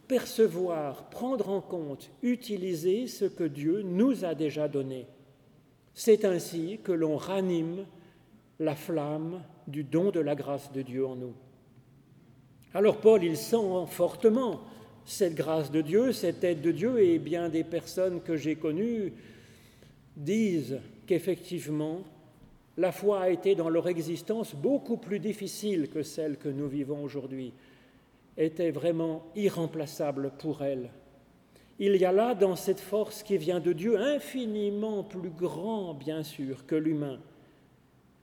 percevoir, 0.06 1.10
prendre 1.10 1.48
en 1.48 1.60
compte, 1.60 2.12
utiliser 2.22 3.08
ce 3.08 3.24
que 3.24 3.44
Dieu 3.44 3.82
nous 3.82 4.24
a 4.24 4.36
déjà 4.36 4.68
donné. 4.68 5.08
C'est 5.94 6.24
ainsi 6.24 6.80
que 6.82 6.92
l'on 6.92 7.16
ranime 7.16 7.84
la 8.58 8.74
flamme 8.74 9.42
du 9.66 9.84
don 9.84 10.10
de 10.10 10.20
la 10.20 10.34
grâce 10.34 10.72
de 10.72 10.82
Dieu 10.82 11.06
en 11.06 11.16
nous. 11.16 11.34
Alors 12.74 12.98
Paul, 12.98 13.22
il 13.22 13.36
sent 13.36 13.86
fortement 13.88 14.62
cette 15.04 15.34
grâce 15.34 15.70
de 15.70 15.80
Dieu, 15.80 16.12
cette 16.12 16.42
aide 16.44 16.62
de 16.62 16.72
Dieu, 16.72 17.02
et 17.02 17.18
bien 17.18 17.48
des 17.48 17.64
personnes 17.64 18.20
que 18.22 18.36
j'ai 18.36 18.56
connues 18.56 19.12
disent 20.16 20.78
qu'effectivement, 21.06 22.02
la 22.78 22.92
foi 22.92 23.22
a 23.22 23.30
été 23.30 23.54
dans 23.54 23.68
leur 23.68 23.88
existence 23.88 24.54
beaucoup 24.54 24.96
plus 24.96 25.18
difficile 25.18 25.88
que 25.88 26.02
celle 26.02 26.38
que 26.38 26.48
nous 26.48 26.68
vivons 26.68 27.02
aujourd'hui, 27.02 27.52
était 28.38 28.70
vraiment 28.70 29.24
irremplaçable 29.36 30.32
pour 30.38 30.62
elles. 30.62 30.90
Il 31.78 31.96
y 31.96 32.04
a 32.04 32.12
là 32.12 32.34
dans 32.34 32.56
cette 32.56 32.80
force 32.80 33.22
qui 33.22 33.36
vient 33.38 33.60
de 33.60 33.72
Dieu 33.72 33.98
infiniment 33.98 35.02
plus 35.02 35.30
grand, 35.30 35.94
bien 35.94 36.22
sûr, 36.22 36.66
que 36.66 36.74
l'humain. 36.74 37.18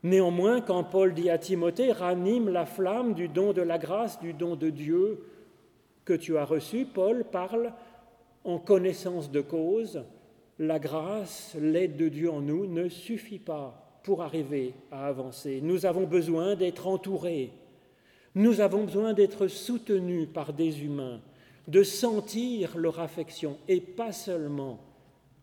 Néanmoins, 0.04 0.62
quand 0.62 0.84
Paul 0.84 1.14
dit 1.14 1.30
à 1.30 1.38
Timothée, 1.38 1.92
ranime 1.92 2.50
la 2.50 2.66
flamme 2.66 3.14
du 3.14 3.28
don 3.28 3.52
de 3.52 3.62
la 3.62 3.78
grâce, 3.78 4.20
du 4.20 4.34
don 4.34 4.56
de 4.56 4.70
Dieu 4.70 5.26
que 6.06 6.14
tu 6.14 6.38
as 6.38 6.46
reçu, 6.46 6.86
Paul 6.86 7.26
parle 7.26 7.74
en 8.44 8.58
connaissance 8.58 9.30
de 9.30 9.42
cause, 9.42 10.04
la 10.58 10.80
grâce, 10.80 11.56
l'aide 11.60 11.98
de 11.98 12.08
Dieu 12.08 12.32
en 12.32 12.42
nous 12.42 12.66
ne 12.66 12.90
suffit 12.90 13.40
pas 13.40 14.00
pour 14.04 14.22
arriver 14.22 14.74
à 14.92 15.08
avancer. 15.08 15.60
Nous 15.62 15.86
avons 15.86 16.06
besoin 16.06 16.56
d'être 16.56 16.88
entourés. 16.88 17.52
Nous 18.36 18.62
avons 18.62 18.86
besoin 18.86 19.14
d'être 19.14 19.48
soutenus 19.48 20.28
par 20.34 20.54
des 20.54 20.84
humains, 20.84 21.20
de 21.70 21.84
sentir 21.84 22.78
leur 22.78 23.00
affection 23.00 23.58
et 23.70 23.80
pas 23.80 24.12
seulement 24.12 24.80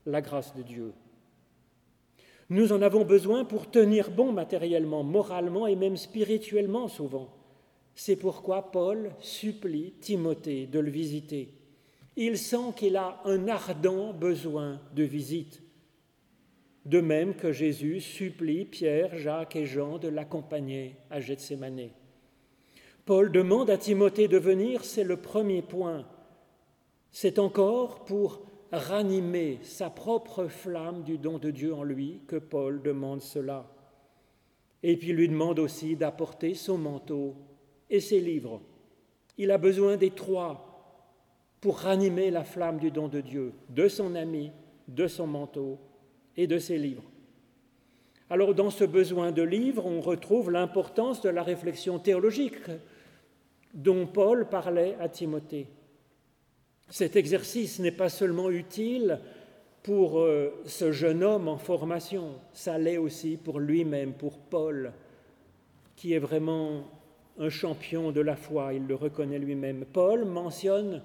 la 0.04 0.20
grâce 0.20 0.54
de 0.54 0.62
Dieu. 0.62 0.92
Nous 2.50 2.72
en 2.72 2.82
avons 2.82 3.04
besoin 3.04 3.44
pour 3.44 3.70
tenir 3.70 4.10
bon 4.10 4.32
matériellement, 4.32 5.02
moralement 5.02 5.66
et 5.66 5.76
même 5.76 5.96
spirituellement 5.96 6.88
souvent. 6.88 7.30
C'est 7.94 8.16
pourquoi 8.16 8.70
Paul 8.70 9.12
supplie 9.20 9.94
Timothée 10.00 10.66
de 10.66 10.78
le 10.78 10.90
visiter 10.90 11.56
il 12.16 12.38
sent 12.38 12.72
qu'il 12.76 12.96
a 12.96 13.20
un 13.24 13.46
ardent 13.46 14.14
besoin 14.14 14.80
de 14.94 15.02
visite. 15.02 15.62
De 16.86 17.00
même 17.00 17.34
que 17.34 17.52
Jésus 17.52 18.00
supplie 18.00 18.64
Pierre, 18.64 19.18
Jacques 19.18 19.56
et 19.56 19.66
Jean 19.66 19.98
de 19.98 20.08
l'accompagner 20.08 20.96
à 21.10 21.20
Gethsemane. 21.20 21.90
Paul 23.04 23.30
demande 23.30 23.70
à 23.70 23.76
Timothée 23.76 24.28
de 24.28 24.38
venir, 24.38 24.84
c'est 24.84 25.04
le 25.04 25.16
premier 25.16 25.62
point. 25.62 26.06
C'est 27.10 27.38
encore 27.38 28.04
pour 28.04 28.42
ranimer 28.72 29.58
sa 29.62 29.90
propre 29.90 30.46
flamme 30.46 31.02
du 31.02 31.18
don 31.18 31.38
de 31.38 31.50
Dieu 31.50 31.74
en 31.74 31.82
lui 31.82 32.20
que 32.26 32.36
Paul 32.36 32.82
demande 32.82 33.22
cela. 33.22 33.66
Et 34.82 34.96
puis 34.96 35.12
lui 35.12 35.28
demande 35.28 35.58
aussi 35.58 35.96
d'apporter 35.96 36.54
son 36.54 36.78
manteau 36.78 37.34
et 37.88 38.00
ses 38.00 38.20
livres. 38.20 38.60
Il 39.38 39.50
a 39.50 39.58
besoin 39.58 39.96
des 39.96 40.10
trois 40.10 40.66
pour 41.60 41.78
ranimer 41.78 42.30
la 42.30 42.44
flamme 42.44 42.78
du 42.78 42.90
don 42.90 43.08
de 43.08 43.20
Dieu, 43.20 43.52
de 43.70 43.88
son 43.88 44.14
ami, 44.14 44.52
de 44.88 45.06
son 45.06 45.26
manteau 45.26 45.78
et 46.36 46.46
de 46.46 46.58
ses 46.58 46.78
livres. 46.78 47.04
Alors 48.28 48.54
dans 48.54 48.70
ce 48.70 48.84
besoin 48.84 49.32
de 49.32 49.42
livres, 49.42 49.86
on 49.86 50.00
retrouve 50.00 50.50
l'importance 50.50 51.20
de 51.22 51.28
la 51.28 51.42
réflexion 51.42 51.98
théologique 51.98 52.70
dont 53.72 54.06
Paul 54.06 54.48
parlait 54.48 54.96
à 55.00 55.08
Timothée. 55.08 55.68
Cet 56.88 57.16
exercice 57.16 57.78
n'est 57.78 57.90
pas 57.90 58.08
seulement 58.08 58.50
utile 58.50 59.20
pour 59.82 60.18
euh, 60.18 60.50
ce 60.66 60.92
jeune 60.92 61.22
homme 61.22 61.48
en 61.48 61.58
formation, 61.58 62.34
ça 62.52 62.78
l'est 62.78 62.98
aussi 62.98 63.36
pour 63.36 63.60
lui-même, 63.60 64.12
pour 64.12 64.38
Paul, 64.38 64.92
qui 65.94 66.12
est 66.12 66.18
vraiment 66.18 66.84
un 67.38 67.50
champion 67.50 68.12
de 68.12 68.20
la 68.20 68.36
foi, 68.36 68.74
il 68.74 68.86
le 68.86 68.94
reconnaît 68.94 69.38
lui-même. 69.38 69.84
Paul 69.92 70.24
mentionne 70.24 71.02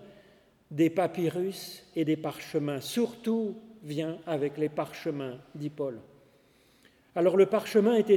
des 0.72 0.90
papyrus 0.90 1.86
et 1.96 2.06
des 2.06 2.16
parchemins. 2.16 2.80
Surtout 2.80 3.56
vient 3.84 4.18
avec 4.26 4.58
les 4.58 4.70
parchemins, 4.70 5.38
dit 5.54 5.70
Paul. 5.70 6.00
Alors 7.14 7.36
le 7.36 7.46
parchemin 7.46 7.96
était 7.96 8.16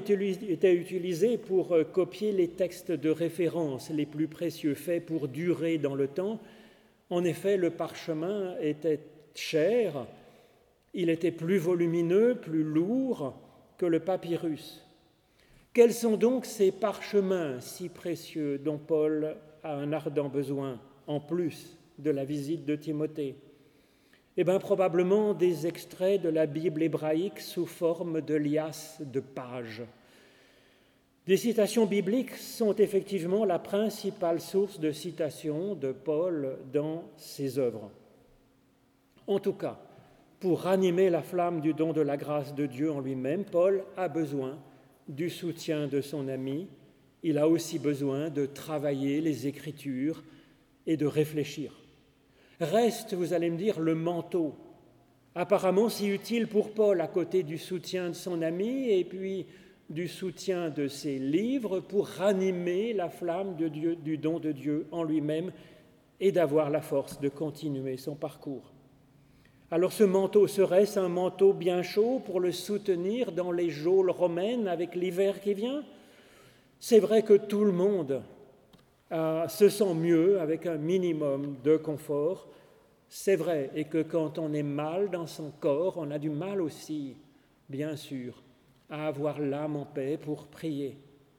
utilisé 0.73 1.37
pour 1.37 1.73
euh, 1.73 1.83
copier 1.83 2.31
les 2.31 2.49
textes 2.49 2.93
de 2.93 3.11
référence 3.11 3.91
les 3.91 4.07
plus 4.07 4.29
précieux, 4.29 4.75
faits 4.75 5.05
pour 5.05 5.27
durer 5.27 5.79
dans 5.79 5.97
le 5.97 6.07
temps. 6.07 6.39
En 7.15 7.23
effet, 7.23 7.57
le 7.57 7.71
parchemin 7.71 8.57
était 8.61 8.99
cher, 9.37 10.05
il 10.95 11.11
était 11.11 11.31
plus 11.31 11.59
volumineux, 11.59 12.35
plus 12.35 12.65
lourd 12.65 13.39
que 13.79 13.87
le 13.87 14.01
papyrus. 14.01 14.85
Quels 15.73 15.93
sont 15.93 16.17
donc 16.17 16.45
ces 16.45 16.73
parchemins 16.73 17.61
si 17.61 17.89
précieux 17.89 18.59
dont 18.59 18.79
Paul 18.79 19.37
a 19.63 19.77
un 19.77 19.93
ardent 19.93 20.29
besoin 20.29 20.81
en 21.07 21.21
plus 21.21 21.79
de 22.01 22.11
la 22.11 22.25
visite 22.25 22.65
de 22.65 22.75
Timothée? 22.75 23.37
Eh 24.37 24.43
bien, 24.43 24.59
probablement 24.59 25.35
des 25.35 25.69
extraits 25.69 26.21
de 26.21 26.31
la 26.31 26.47
Bible 26.47 26.83
hébraïque 26.83 27.39
sous 27.39 27.67
forme 27.67 28.23
de 28.23 28.35
liasses 28.35 29.01
de 29.01 29.21
pages. 29.21 29.85
Des 31.27 31.39
citations 31.39 31.87
bibliques 31.87 32.35
sont 32.37 32.75
effectivement 32.77 33.47
la 33.47 33.59
principale 33.59 34.41
source 34.41 34.79
de 34.79 34.93
citation 34.93 35.75
de 35.75 35.91
Paul 35.91 36.59
dans 36.71 37.05
ses 37.17 37.59
œuvres. 37.59 37.91
En 39.27 39.39
tout 39.39 39.55
cas, 39.55 39.81
pour 40.41 40.61
ranimer 40.61 41.09
la 41.09 41.23
flamme 41.23 41.63
du 41.63 41.73
don 41.73 41.95
de 41.95 42.03
la 42.03 42.19
grâce 42.19 42.55
de 42.55 42.67
Dieu 42.67 42.93
en 42.93 43.01
lui-même, 43.01 43.45
Paul 43.45 43.85
a 43.97 44.09
besoin 44.09 44.59
du 45.09 45.31
soutien 45.31 45.87
de 45.87 46.03
son 46.03 46.29
ami, 46.29 46.69
il 47.23 47.39
a 47.39 47.49
aussi 47.49 47.79
besoin 47.79 48.29
de 48.29 48.45
travailler 48.45 49.23
les 49.23 49.47
Écritures 49.47 50.23
et 50.87 50.99
de 50.99 51.07
réfléchir. 51.07 51.73
Reste, 52.61 53.15
vous 53.15 53.33
allez 53.33 53.49
me 53.49 53.57
dire, 53.57 53.81
le 53.81 53.95
manteau, 53.95 54.55
apparemment 55.35 55.89
si 55.89 56.07
utile 56.09 56.49
pour 56.49 56.75
Paul 56.75 57.01
à 57.01 57.09
côté 57.09 57.43
du 57.43 57.57
soutien 57.57 58.11
de 58.11 58.15
son 58.15 58.43
ami 58.43 58.91
et 58.91 59.05
puis 59.05 59.47
du 59.91 60.09
soutien 60.09 60.71
de 60.71 60.89
ses 60.89 61.19
livres 61.19 61.81
pour 61.81 62.07
ranimer 62.07 62.93
la 62.93 63.09
flamme 63.09 63.55
du 63.57 64.17
don 64.17 64.39
de 64.39 64.53
Dieu 64.53 64.87
en 64.91 65.03
lui-même 65.03 65.53
et 66.21 66.33
d'avoir 66.33 66.71
la 66.71 66.81
force 66.81 67.21
de 67.21 67.29
continuer 67.29 67.97
son 67.97 68.15
parcours. 68.15 68.73
Alors 69.71 69.93
ce 69.93 70.05
manteau 70.05 70.47
serait-ce 70.47 70.99
un 70.99 71.09
manteau 71.09 71.53
bien 71.53 71.83
chaud 71.83 72.23
pour 72.25 72.41
le 72.41 72.53
soutenir 72.53 73.33
dans 73.33 73.51
les 73.51 73.71
geôles 73.71 74.11
romaines 74.11 74.69
avec 74.69 74.95
l'hiver 74.95 75.41
qui 75.41 75.55
vient? 75.55 75.83
C'est 76.79 77.01
vrai 77.01 77.23
que 77.23 77.35
tout 77.35 77.65
le 77.65 77.73
monde 77.73 78.23
se 79.11 79.69
sent 79.69 79.95
mieux 79.95 80.41
avec 80.41 80.67
un 80.67 80.77
minimum 80.77 81.57
de 81.63 81.77
confort. 81.77 82.49
C'est 83.09 83.37
vrai, 83.37 83.71
et 83.75 83.85
que 83.85 84.03
quand 84.03 84.39
on 84.39 84.53
est 84.55 84.63
mal 84.65 85.11
dans 85.11 85.27
son 85.27 85.51
corps, 85.61 85.99
on 85.99 86.11
a 86.11 86.19
du 86.19 86.31
mal 86.31 86.61
aussi, 86.61 87.17
bien 87.69 87.97
sûr, 87.97 88.43
à 88.91 89.07
avoir 89.07 89.41
l'âme 89.41 89.77
en 89.77 89.85
paix 89.85 90.19
pour 90.21 90.47
prier 90.47 90.97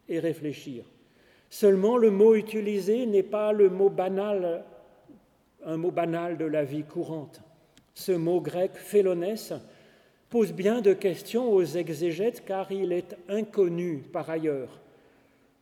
et 0.10 0.20
réfléchir. 0.20 0.86
Seulement, 1.50 1.98
le 1.98 2.12
mot 2.12 2.36
utilisé 2.36 3.06
n'est 3.06 3.24
pas 3.24 3.52
le 3.52 3.70
mot 3.70 3.90
banal, 3.90 4.64
un 5.66 5.78
mot 5.78 5.92
banal 5.92 6.38
de 6.38 6.46
la 6.46 6.64
vie 6.64 6.84
courante. 6.84 7.42
Ce 7.94 8.12
mot 8.12 8.42
grec 8.42 8.72
phélonès 8.76 9.54
pose 10.30 10.52
bien 10.52 10.82
de 10.82 10.94
questions 10.94 11.52
aux 11.52 11.64
exégètes 11.64 12.44
car 12.46 12.72
il 12.72 12.92
est 12.92 13.16
inconnu 13.30 14.04
par 14.12 14.30
ailleurs. 14.30 14.82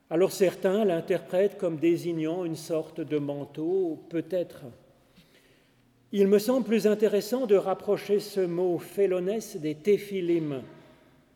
Alors 0.09 0.31
certains 0.31 0.85
l'interprètent 0.85 1.57
comme 1.57 1.77
désignant 1.77 2.45
une 2.45 2.55
sorte 2.55 3.01
de 3.01 3.17
manteau, 3.17 3.99
peut-être. 4.09 4.63
Il 6.11 6.27
me 6.27 6.39
semble 6.39 6.65
plus 6.65 6.85
intéressant 6.85 7.47
de 7.47 7.55
rapprocher 7.55 8.19
ce 8.19 8.39
mot 8.39 8.77
phélonès 8.77 9.57
des 9.57 9.75
téphilim, 9.75 10.61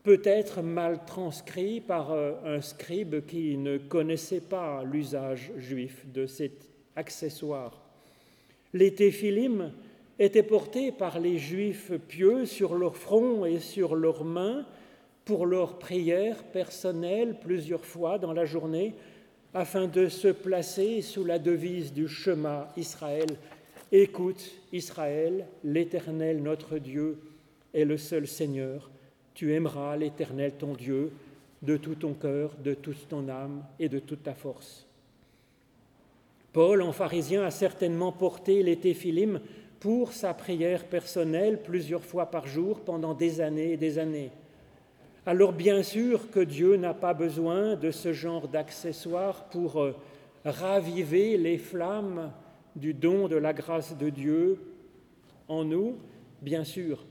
peut-être 0.02 0.62
mal 0.62 1.04
transcrit 1.06 1.80
par 1.80 2.12
euh, 2.12 2.32
un 2.44 2.60
scribe 2.60 3.26
qui 3.26 3.56
ne 3.56 3.78
connaissait 3.78 4.40
pas 4.40 4.82
l'usage 4.84 5.52
juif 5.58 6.06
de 6.12 6.26
cet 6.26 6.68
accessoire. 6.96 7.80
Les 8.72 8.94
téphilim 8.94 9.72
étaient 10.18 10.42
portés 10.42 10.92
par 10.92 11.20
les 11.20 11.38
juifs 11.38 11.92
pieux 12.08 12.46
sur 12.46 12.74
leur 12.74 12.96
front 12.96 13.44
et 13.44 13.60
sur 13.60 13.94
leurs 13.94 14.24
mains 14.24 14.66
pour 15.24 15.46
leurs 15.46 15.78
prières 15.78 16.42
personnelles 16.44 17.36
plusieurs 17.40 17.84
fois 17.84 18.18
dans 18.18 18.32
la 18.32 18.44
journée 18.44 18.94
afin 19.54 19.86
de 19.86 20.08
se 20.08 20.28
placer 20.28 21.02
sous 21.02 21.24
la 21.24 21.38
devise 21.38 21.92
du 21.92 22.08
chemin 22.08 22.66
Israël 22.76 23.28
Écoute, 23.90 24.52
Israël, 24.70 25.46
l'Éternel 25.64 26.42
notre 26.42 26.76
Dieu 26.76 27.16
est 27.72 27.86
le 27.86 27.96
seul 27.96 28.26
Seigneur. 28.26 28.90
Tu 29.38 29.54
aimeras 29.54 29.96
l'Éternel 29.96 30.54
ton 30.58 30.72
Dieu 30.72 31.12
de 31.62 31.76
tout 31.76 31.94
ton 31.94 32.12
cœur, 32.12 32.56
de 32.56 32.74
toute 32.74 33.06
ton 33.06 33.28
âme 33.28 33.62
et 33.78 33.88
de 33.88 34.00
toute 34.00 34.24
ta 34.24 34.34
force. 34.34 34.84
Paul, 36.52 36.82
en 36.82 36.90
pharisien, 36.90 37.44
a 37.44 37.52
certainement 37.52 38.10
porté 38.10 38.64
les 38.64 38.74
téphilim 38.74 39.38
pour 39.78 40.12
sa 40.12 40.34
prière 40.34 40.86
personnelle 40.86 41.62
plusieurs 41.62 42.02
fois 42.04 42.26
par 42.26 42.48
jour 42.48 42.80
pendant 42.80 43.14
des 43.14 43.40
années 43.40 43.74
et 43.74 43.76
des 43.76 44.00
années. 44.00 44.32
Alors 45.24 45.52
bien 45.52 45.84
sûr 45.84 46.32
que 46.32 46.40
Dieu 46.40 46.74
n'a 46.74 46.92
pas 46.92 47.14
besoin 47.14 47.76
de 47.76 47.92
ce 47.92 48.12
genre 48.12 48.48
d'accessoires 48.48 49.44
pour 49.50 49.80
euh, 49.80 49.94
raviver 50.44 51.36
les 51.36 51.58
flammes 51.58 52.32
du 52.74 52.92
don 52.92 53.28
de 53.28 53.36
la 53.36 53.52
grâce 53.52 53.96
de 53.96 54.10
Dieu 54.10 54.58
en 55.46 55.62
nous, 55.62 55.94
bien 56.42 56.64
sûr. 56.64 57.04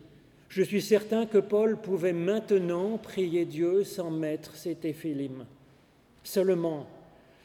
Je 0.50 0.64
suis 0.64 0.82
certain 0.82 1.26
que 1.26 1.38
Paul 1.38 1.78
pouvait 1.78 2.14
maintenant 2.14 2.98
prier 2.98 3.46
Dieu 3.46 3.84
sans 3.84 4.10
mettre 4.10 4.56
ses 4.56 4.76
téphilim. 4.76 5.46
Seulement, 6.24 6.88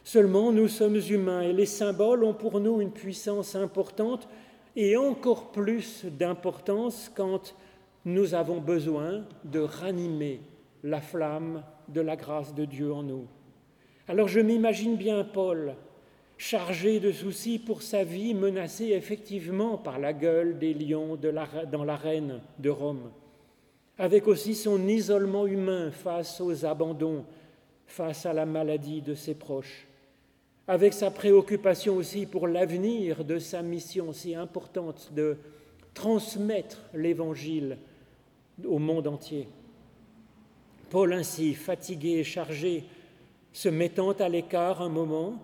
seulement 0.03 0.51
nous 0.51 0.67
sommes 0.67 0.99
humains 1.09 1.41
et 1.41 1.53
les 1.53 1.65
symboles 1.65 2.23
ont 2.23 2.33
pour 2.33 2.59
nous 2.59 2.81
une 2.81 2.91
puissance 2.91 3.55
importante 3.55 4.27
et 4.75 4.97
encore 4.97 5.51
plus 5.51 6.05
d'importance 6.05 7.11
quand 7.13 7.55
nous 8.05 8.33
avons 8.33 8.59
besoin 8.59 9.25
de 9.43 9.59
ranimer 9.59 10.41
la 10.83 11.01
flamme 11.01 11.63
de 11.87 12.01
la 12.01 12.15
grâce 12.15 12.53
de 12.53 12.65
Dieu 12.65 12.91
en 12.93 13.03
nous. 13.03 13.27
Alors 14.07 14.27
je 14.27 14.39
m'imagine 14.39 14.95
bien 14.95 15.23
Paul 15.23 15.75
chargé 16.37 16.99
de 16.99 17.11
soucis 17.11 17.59
pour 17.59 17.81
sa 17.81 18.03
vie, 18.03 18.33
menacé 18.33 18.85
effectivement 18.89 19.77
par 19.77 19.99
la 19.99 20.13
gueule 20.13 20.57
des 20.59 20.73
lions 20.73 21.17
dans 21.17 21.83
l'arène 21.83 22.39
de 22.59 22.69
Rome, 22.69 23.11
avec 23.97 24.27
aussi 24.27 24.55
son 24.55 24.87
isolement 24.87 25.47
humain 25.47 25.91
face 25.91 26.41
aux 26.41 26.65
abandons, 26.65 27.25
face 27.85 28.25
à 28.25 28.33
la 28.33 28.45
maladie 28.45 29.01
de 29.01 29.13
ses 29.13 29.35
proches, 29.35 29.87
avec 30.67 30.93
sa 30.93 31.11
préoccupation 31.11 31.95
aussi 31.95 32.25
pour 32.25 32.47
l'avenir 32.47 33.23
de 33.23 33.37
sa 33.37 33.61
mission 33.61 34.13
si 34.13 34.33
importante 34.33 35.11
de 35.13 35.37
transmettre 35.93 36.81
l'Évangile 36.93 37.77
au 38.65 38.79
monde 38.79 39.07
entier. 39.07 39.47
Paul 40.89 41.13
ainsi, 41.13 41.53
fatigué 41.53 42.19
et 42.19 42.23
chargé, 42.23 42.83
se 43.51 43.69
mettant 43.69 44.11
à 44.11 44.29
l'écart 44.29 44.81
un 44.81 44.89
moment, 44.89 45.39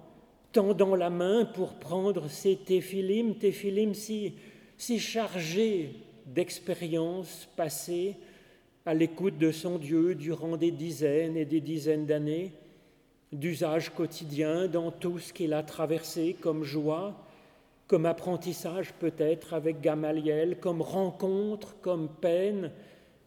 tendant 0.52 0.96
la 0.96 1.10
main 1.10 1.46
pour 1.46 1.76
prendre 1.76 2.30
ces 2.30 2.56
téphilim, 2.56 3.36
téphilim 3.36 3.94
si, 3.94 4.34
si 4.78 5.00
chargés 5.00 5.94
d'expériences 6.26 7.48
passées 7.56 8.18
à 8.86 8.94
l'écoute 8.94 9.38
de 9.38 9.52
son 9.52 9.78
Dieu 9.78 10.16
durant 10.16 10.58
des 10.58 10.72
dizaines 10.72 11.38
et 11.38 11.46
des 11.46 11.62
dizaines 11.62 12.06
d'années, 12.06 12.54
d'usage 13.32 13.92
quotidien 13.92 14.68
dans 14.68 14.92
tout 14.92 15.20
ce 15.20 15.34
qu'il 15.34 15.54
a 15.54 15.64
traversé 15.64 16.36
comme 16.40 16.64
joie, 16.64 17.16
comme 17.88 18.06
apprentissage 18.06 18.94
peut-être 18.94 19.54
avec 19.54 19.82
Gamaliel, 19.82 20.60
comme 20.60 20.82
rencontre, 20.82 21.76
comme 21.82 22.10
peine, 22.10 22.72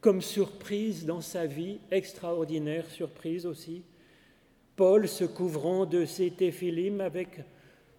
comme 0.01 0.21
surprise 0.21 1.07
dans 1.07 1.21
sa 1.21 1.47
vie, 1.47 1.79
extraordinaire 1.91 2.89
surprise 2.91 3.47
aussi. 3.47 3.83
Paul 4.77 5.07
se 5.07 5.25
couvrant 5.25 5.85
de 5.85 6.05
ses 6.05 6.31
téphilim 6.31 7.01
avec 7.01 7.41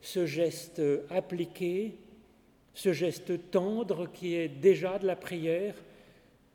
ce 0.01 0.25
geste 0.25 0.81
appliqué, 1.09 1.99
ce 2.73 2.93
geste 2.93 3.51
tendre 3.51 4.11
qui 4.11 4.35
est 4.35 4.47
déjà 4.47 4.97
de 4.97 5.05
la 5.05 5.15
prière, 5.15 5.75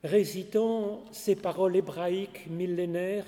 récitant 0.02 1.04
ces 1.12 1.36
paroles 1.36 1.76
hébraïques 1.76 2.46
millénaires, 2.50 3.26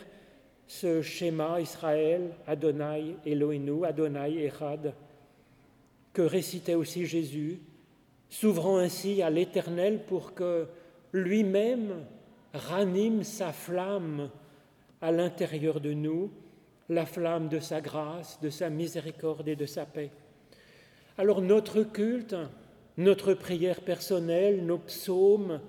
ce 0.66 1.00
schéma 1.00 1.60
Israël, 1.60 2.32
Adonai 2.46 3.16
Elohinu, 3.24 3.84
Adonai 3.84 4.44
Echad, 4.44 4.92
que 6.12 6.22
récitait 6.22 6.74
aussi 6.74 7.06
Jésus, 7.06 7.60
s'ouvrant 8.28 8.78
ainsi 8.78 9.22
à 9.22 9.30
l'Éternel 9.30 10.00
pour 10.06 10.34
que 10.34 10.66
lui-même 11.12 12.04
ranime 12.52 13.22
sa 13.22 13.52
flamme 13.52 14.30
à 15.00 15.12
l'intérieur 15.12 15.80
de 15.80 15.92
nous 15.92 16.30
la 16.90 17.06
flamme 17.06 17.48
de 17.48 17.60
sa 17.60 17.80
grâce, 17.80 18.38
de 18.42 18.50
sa 18.50 18.68
miséricorde 18.68 19.48
et 19.48 19.56
de 19.56 19.64
sa 19.64 19.86
paix. 19.86 20.10
Alors 21.16 21.40
notre 21.40 21.84
culte, 21.84 22.34
notre 22.98 23.32
prière 23.32 23.80
personnelle, 23.80 24.66
nos 24.66 24.78
psaumes, 24.78 25.60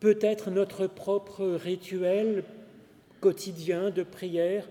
peut-être 0.00 0.50
notre 0.50 0.86
propre 0.86 1.44
rituel 1.44 2.42
quotidien 3.20 3.90
de 3.90 4.02
prière, 4.02 4.66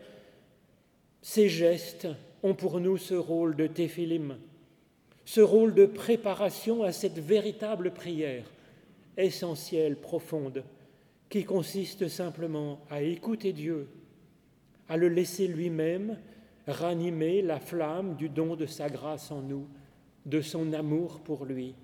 ces 1.21 1.49
gestes 1.49 2.07
ont 2.41 2.55
pour 2.55 2.79
nous 2.79 2.97
ce 2.97 3.13
rôle 3.13 3.55
de 3.55 3.67
téphilim, 3.67 4.37
ce 5.23 5.41
rôle 5.41 5.75
de 5.75 5.85
préparation 5.85 6.83
à 6.83 6.91
cette 6.91 7.19
véritable 7.19 7.91
prière 7.91 8.45
essentielle, 9.17 9.97
profonde, 9.97 10.63
qui 11.29 11.43
consiste 11.43 12.07
simplement 12.07 12.79
à 12.89 13.01
écouter 13.01 13.53
Dieu, 13.53 13.87
à 14.89 14.97
le 14.97 15.09
laisser 15.09 15.47
lui-même 15.47 16.17
ranimer 16.67 17.41
la 17.41 17.59
flamme 17.59 18.15
du 18.15 18.29
don 18.29 18.55
de 18.55 18.65
sa 18.65 18.89
grâce 18.89 19.31
en 19.31 19.41
nous, 19.41 19.67
de 20.25 20.41
son 20.41 20.73
amour 20.73 21.19
pour 21.21 21.45
lui. 21.45 21.75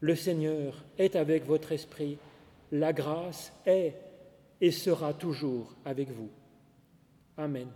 Le 0.00 0.14
Seigneur 0.14 0.84
est 0.98 1.16
avec 1.16 1.44
votre 1.46 1.72
esprit, 1.72 2.18
la 2.70 2.92
grâce 2.92 3.52
est 3.66 3.94
et 4.60 4.70
sera 4.70 5.12
toujours 5.12 5.74
avec 5.84 6.10
vous. 6.10 6.30
Amen. 7.36 7.68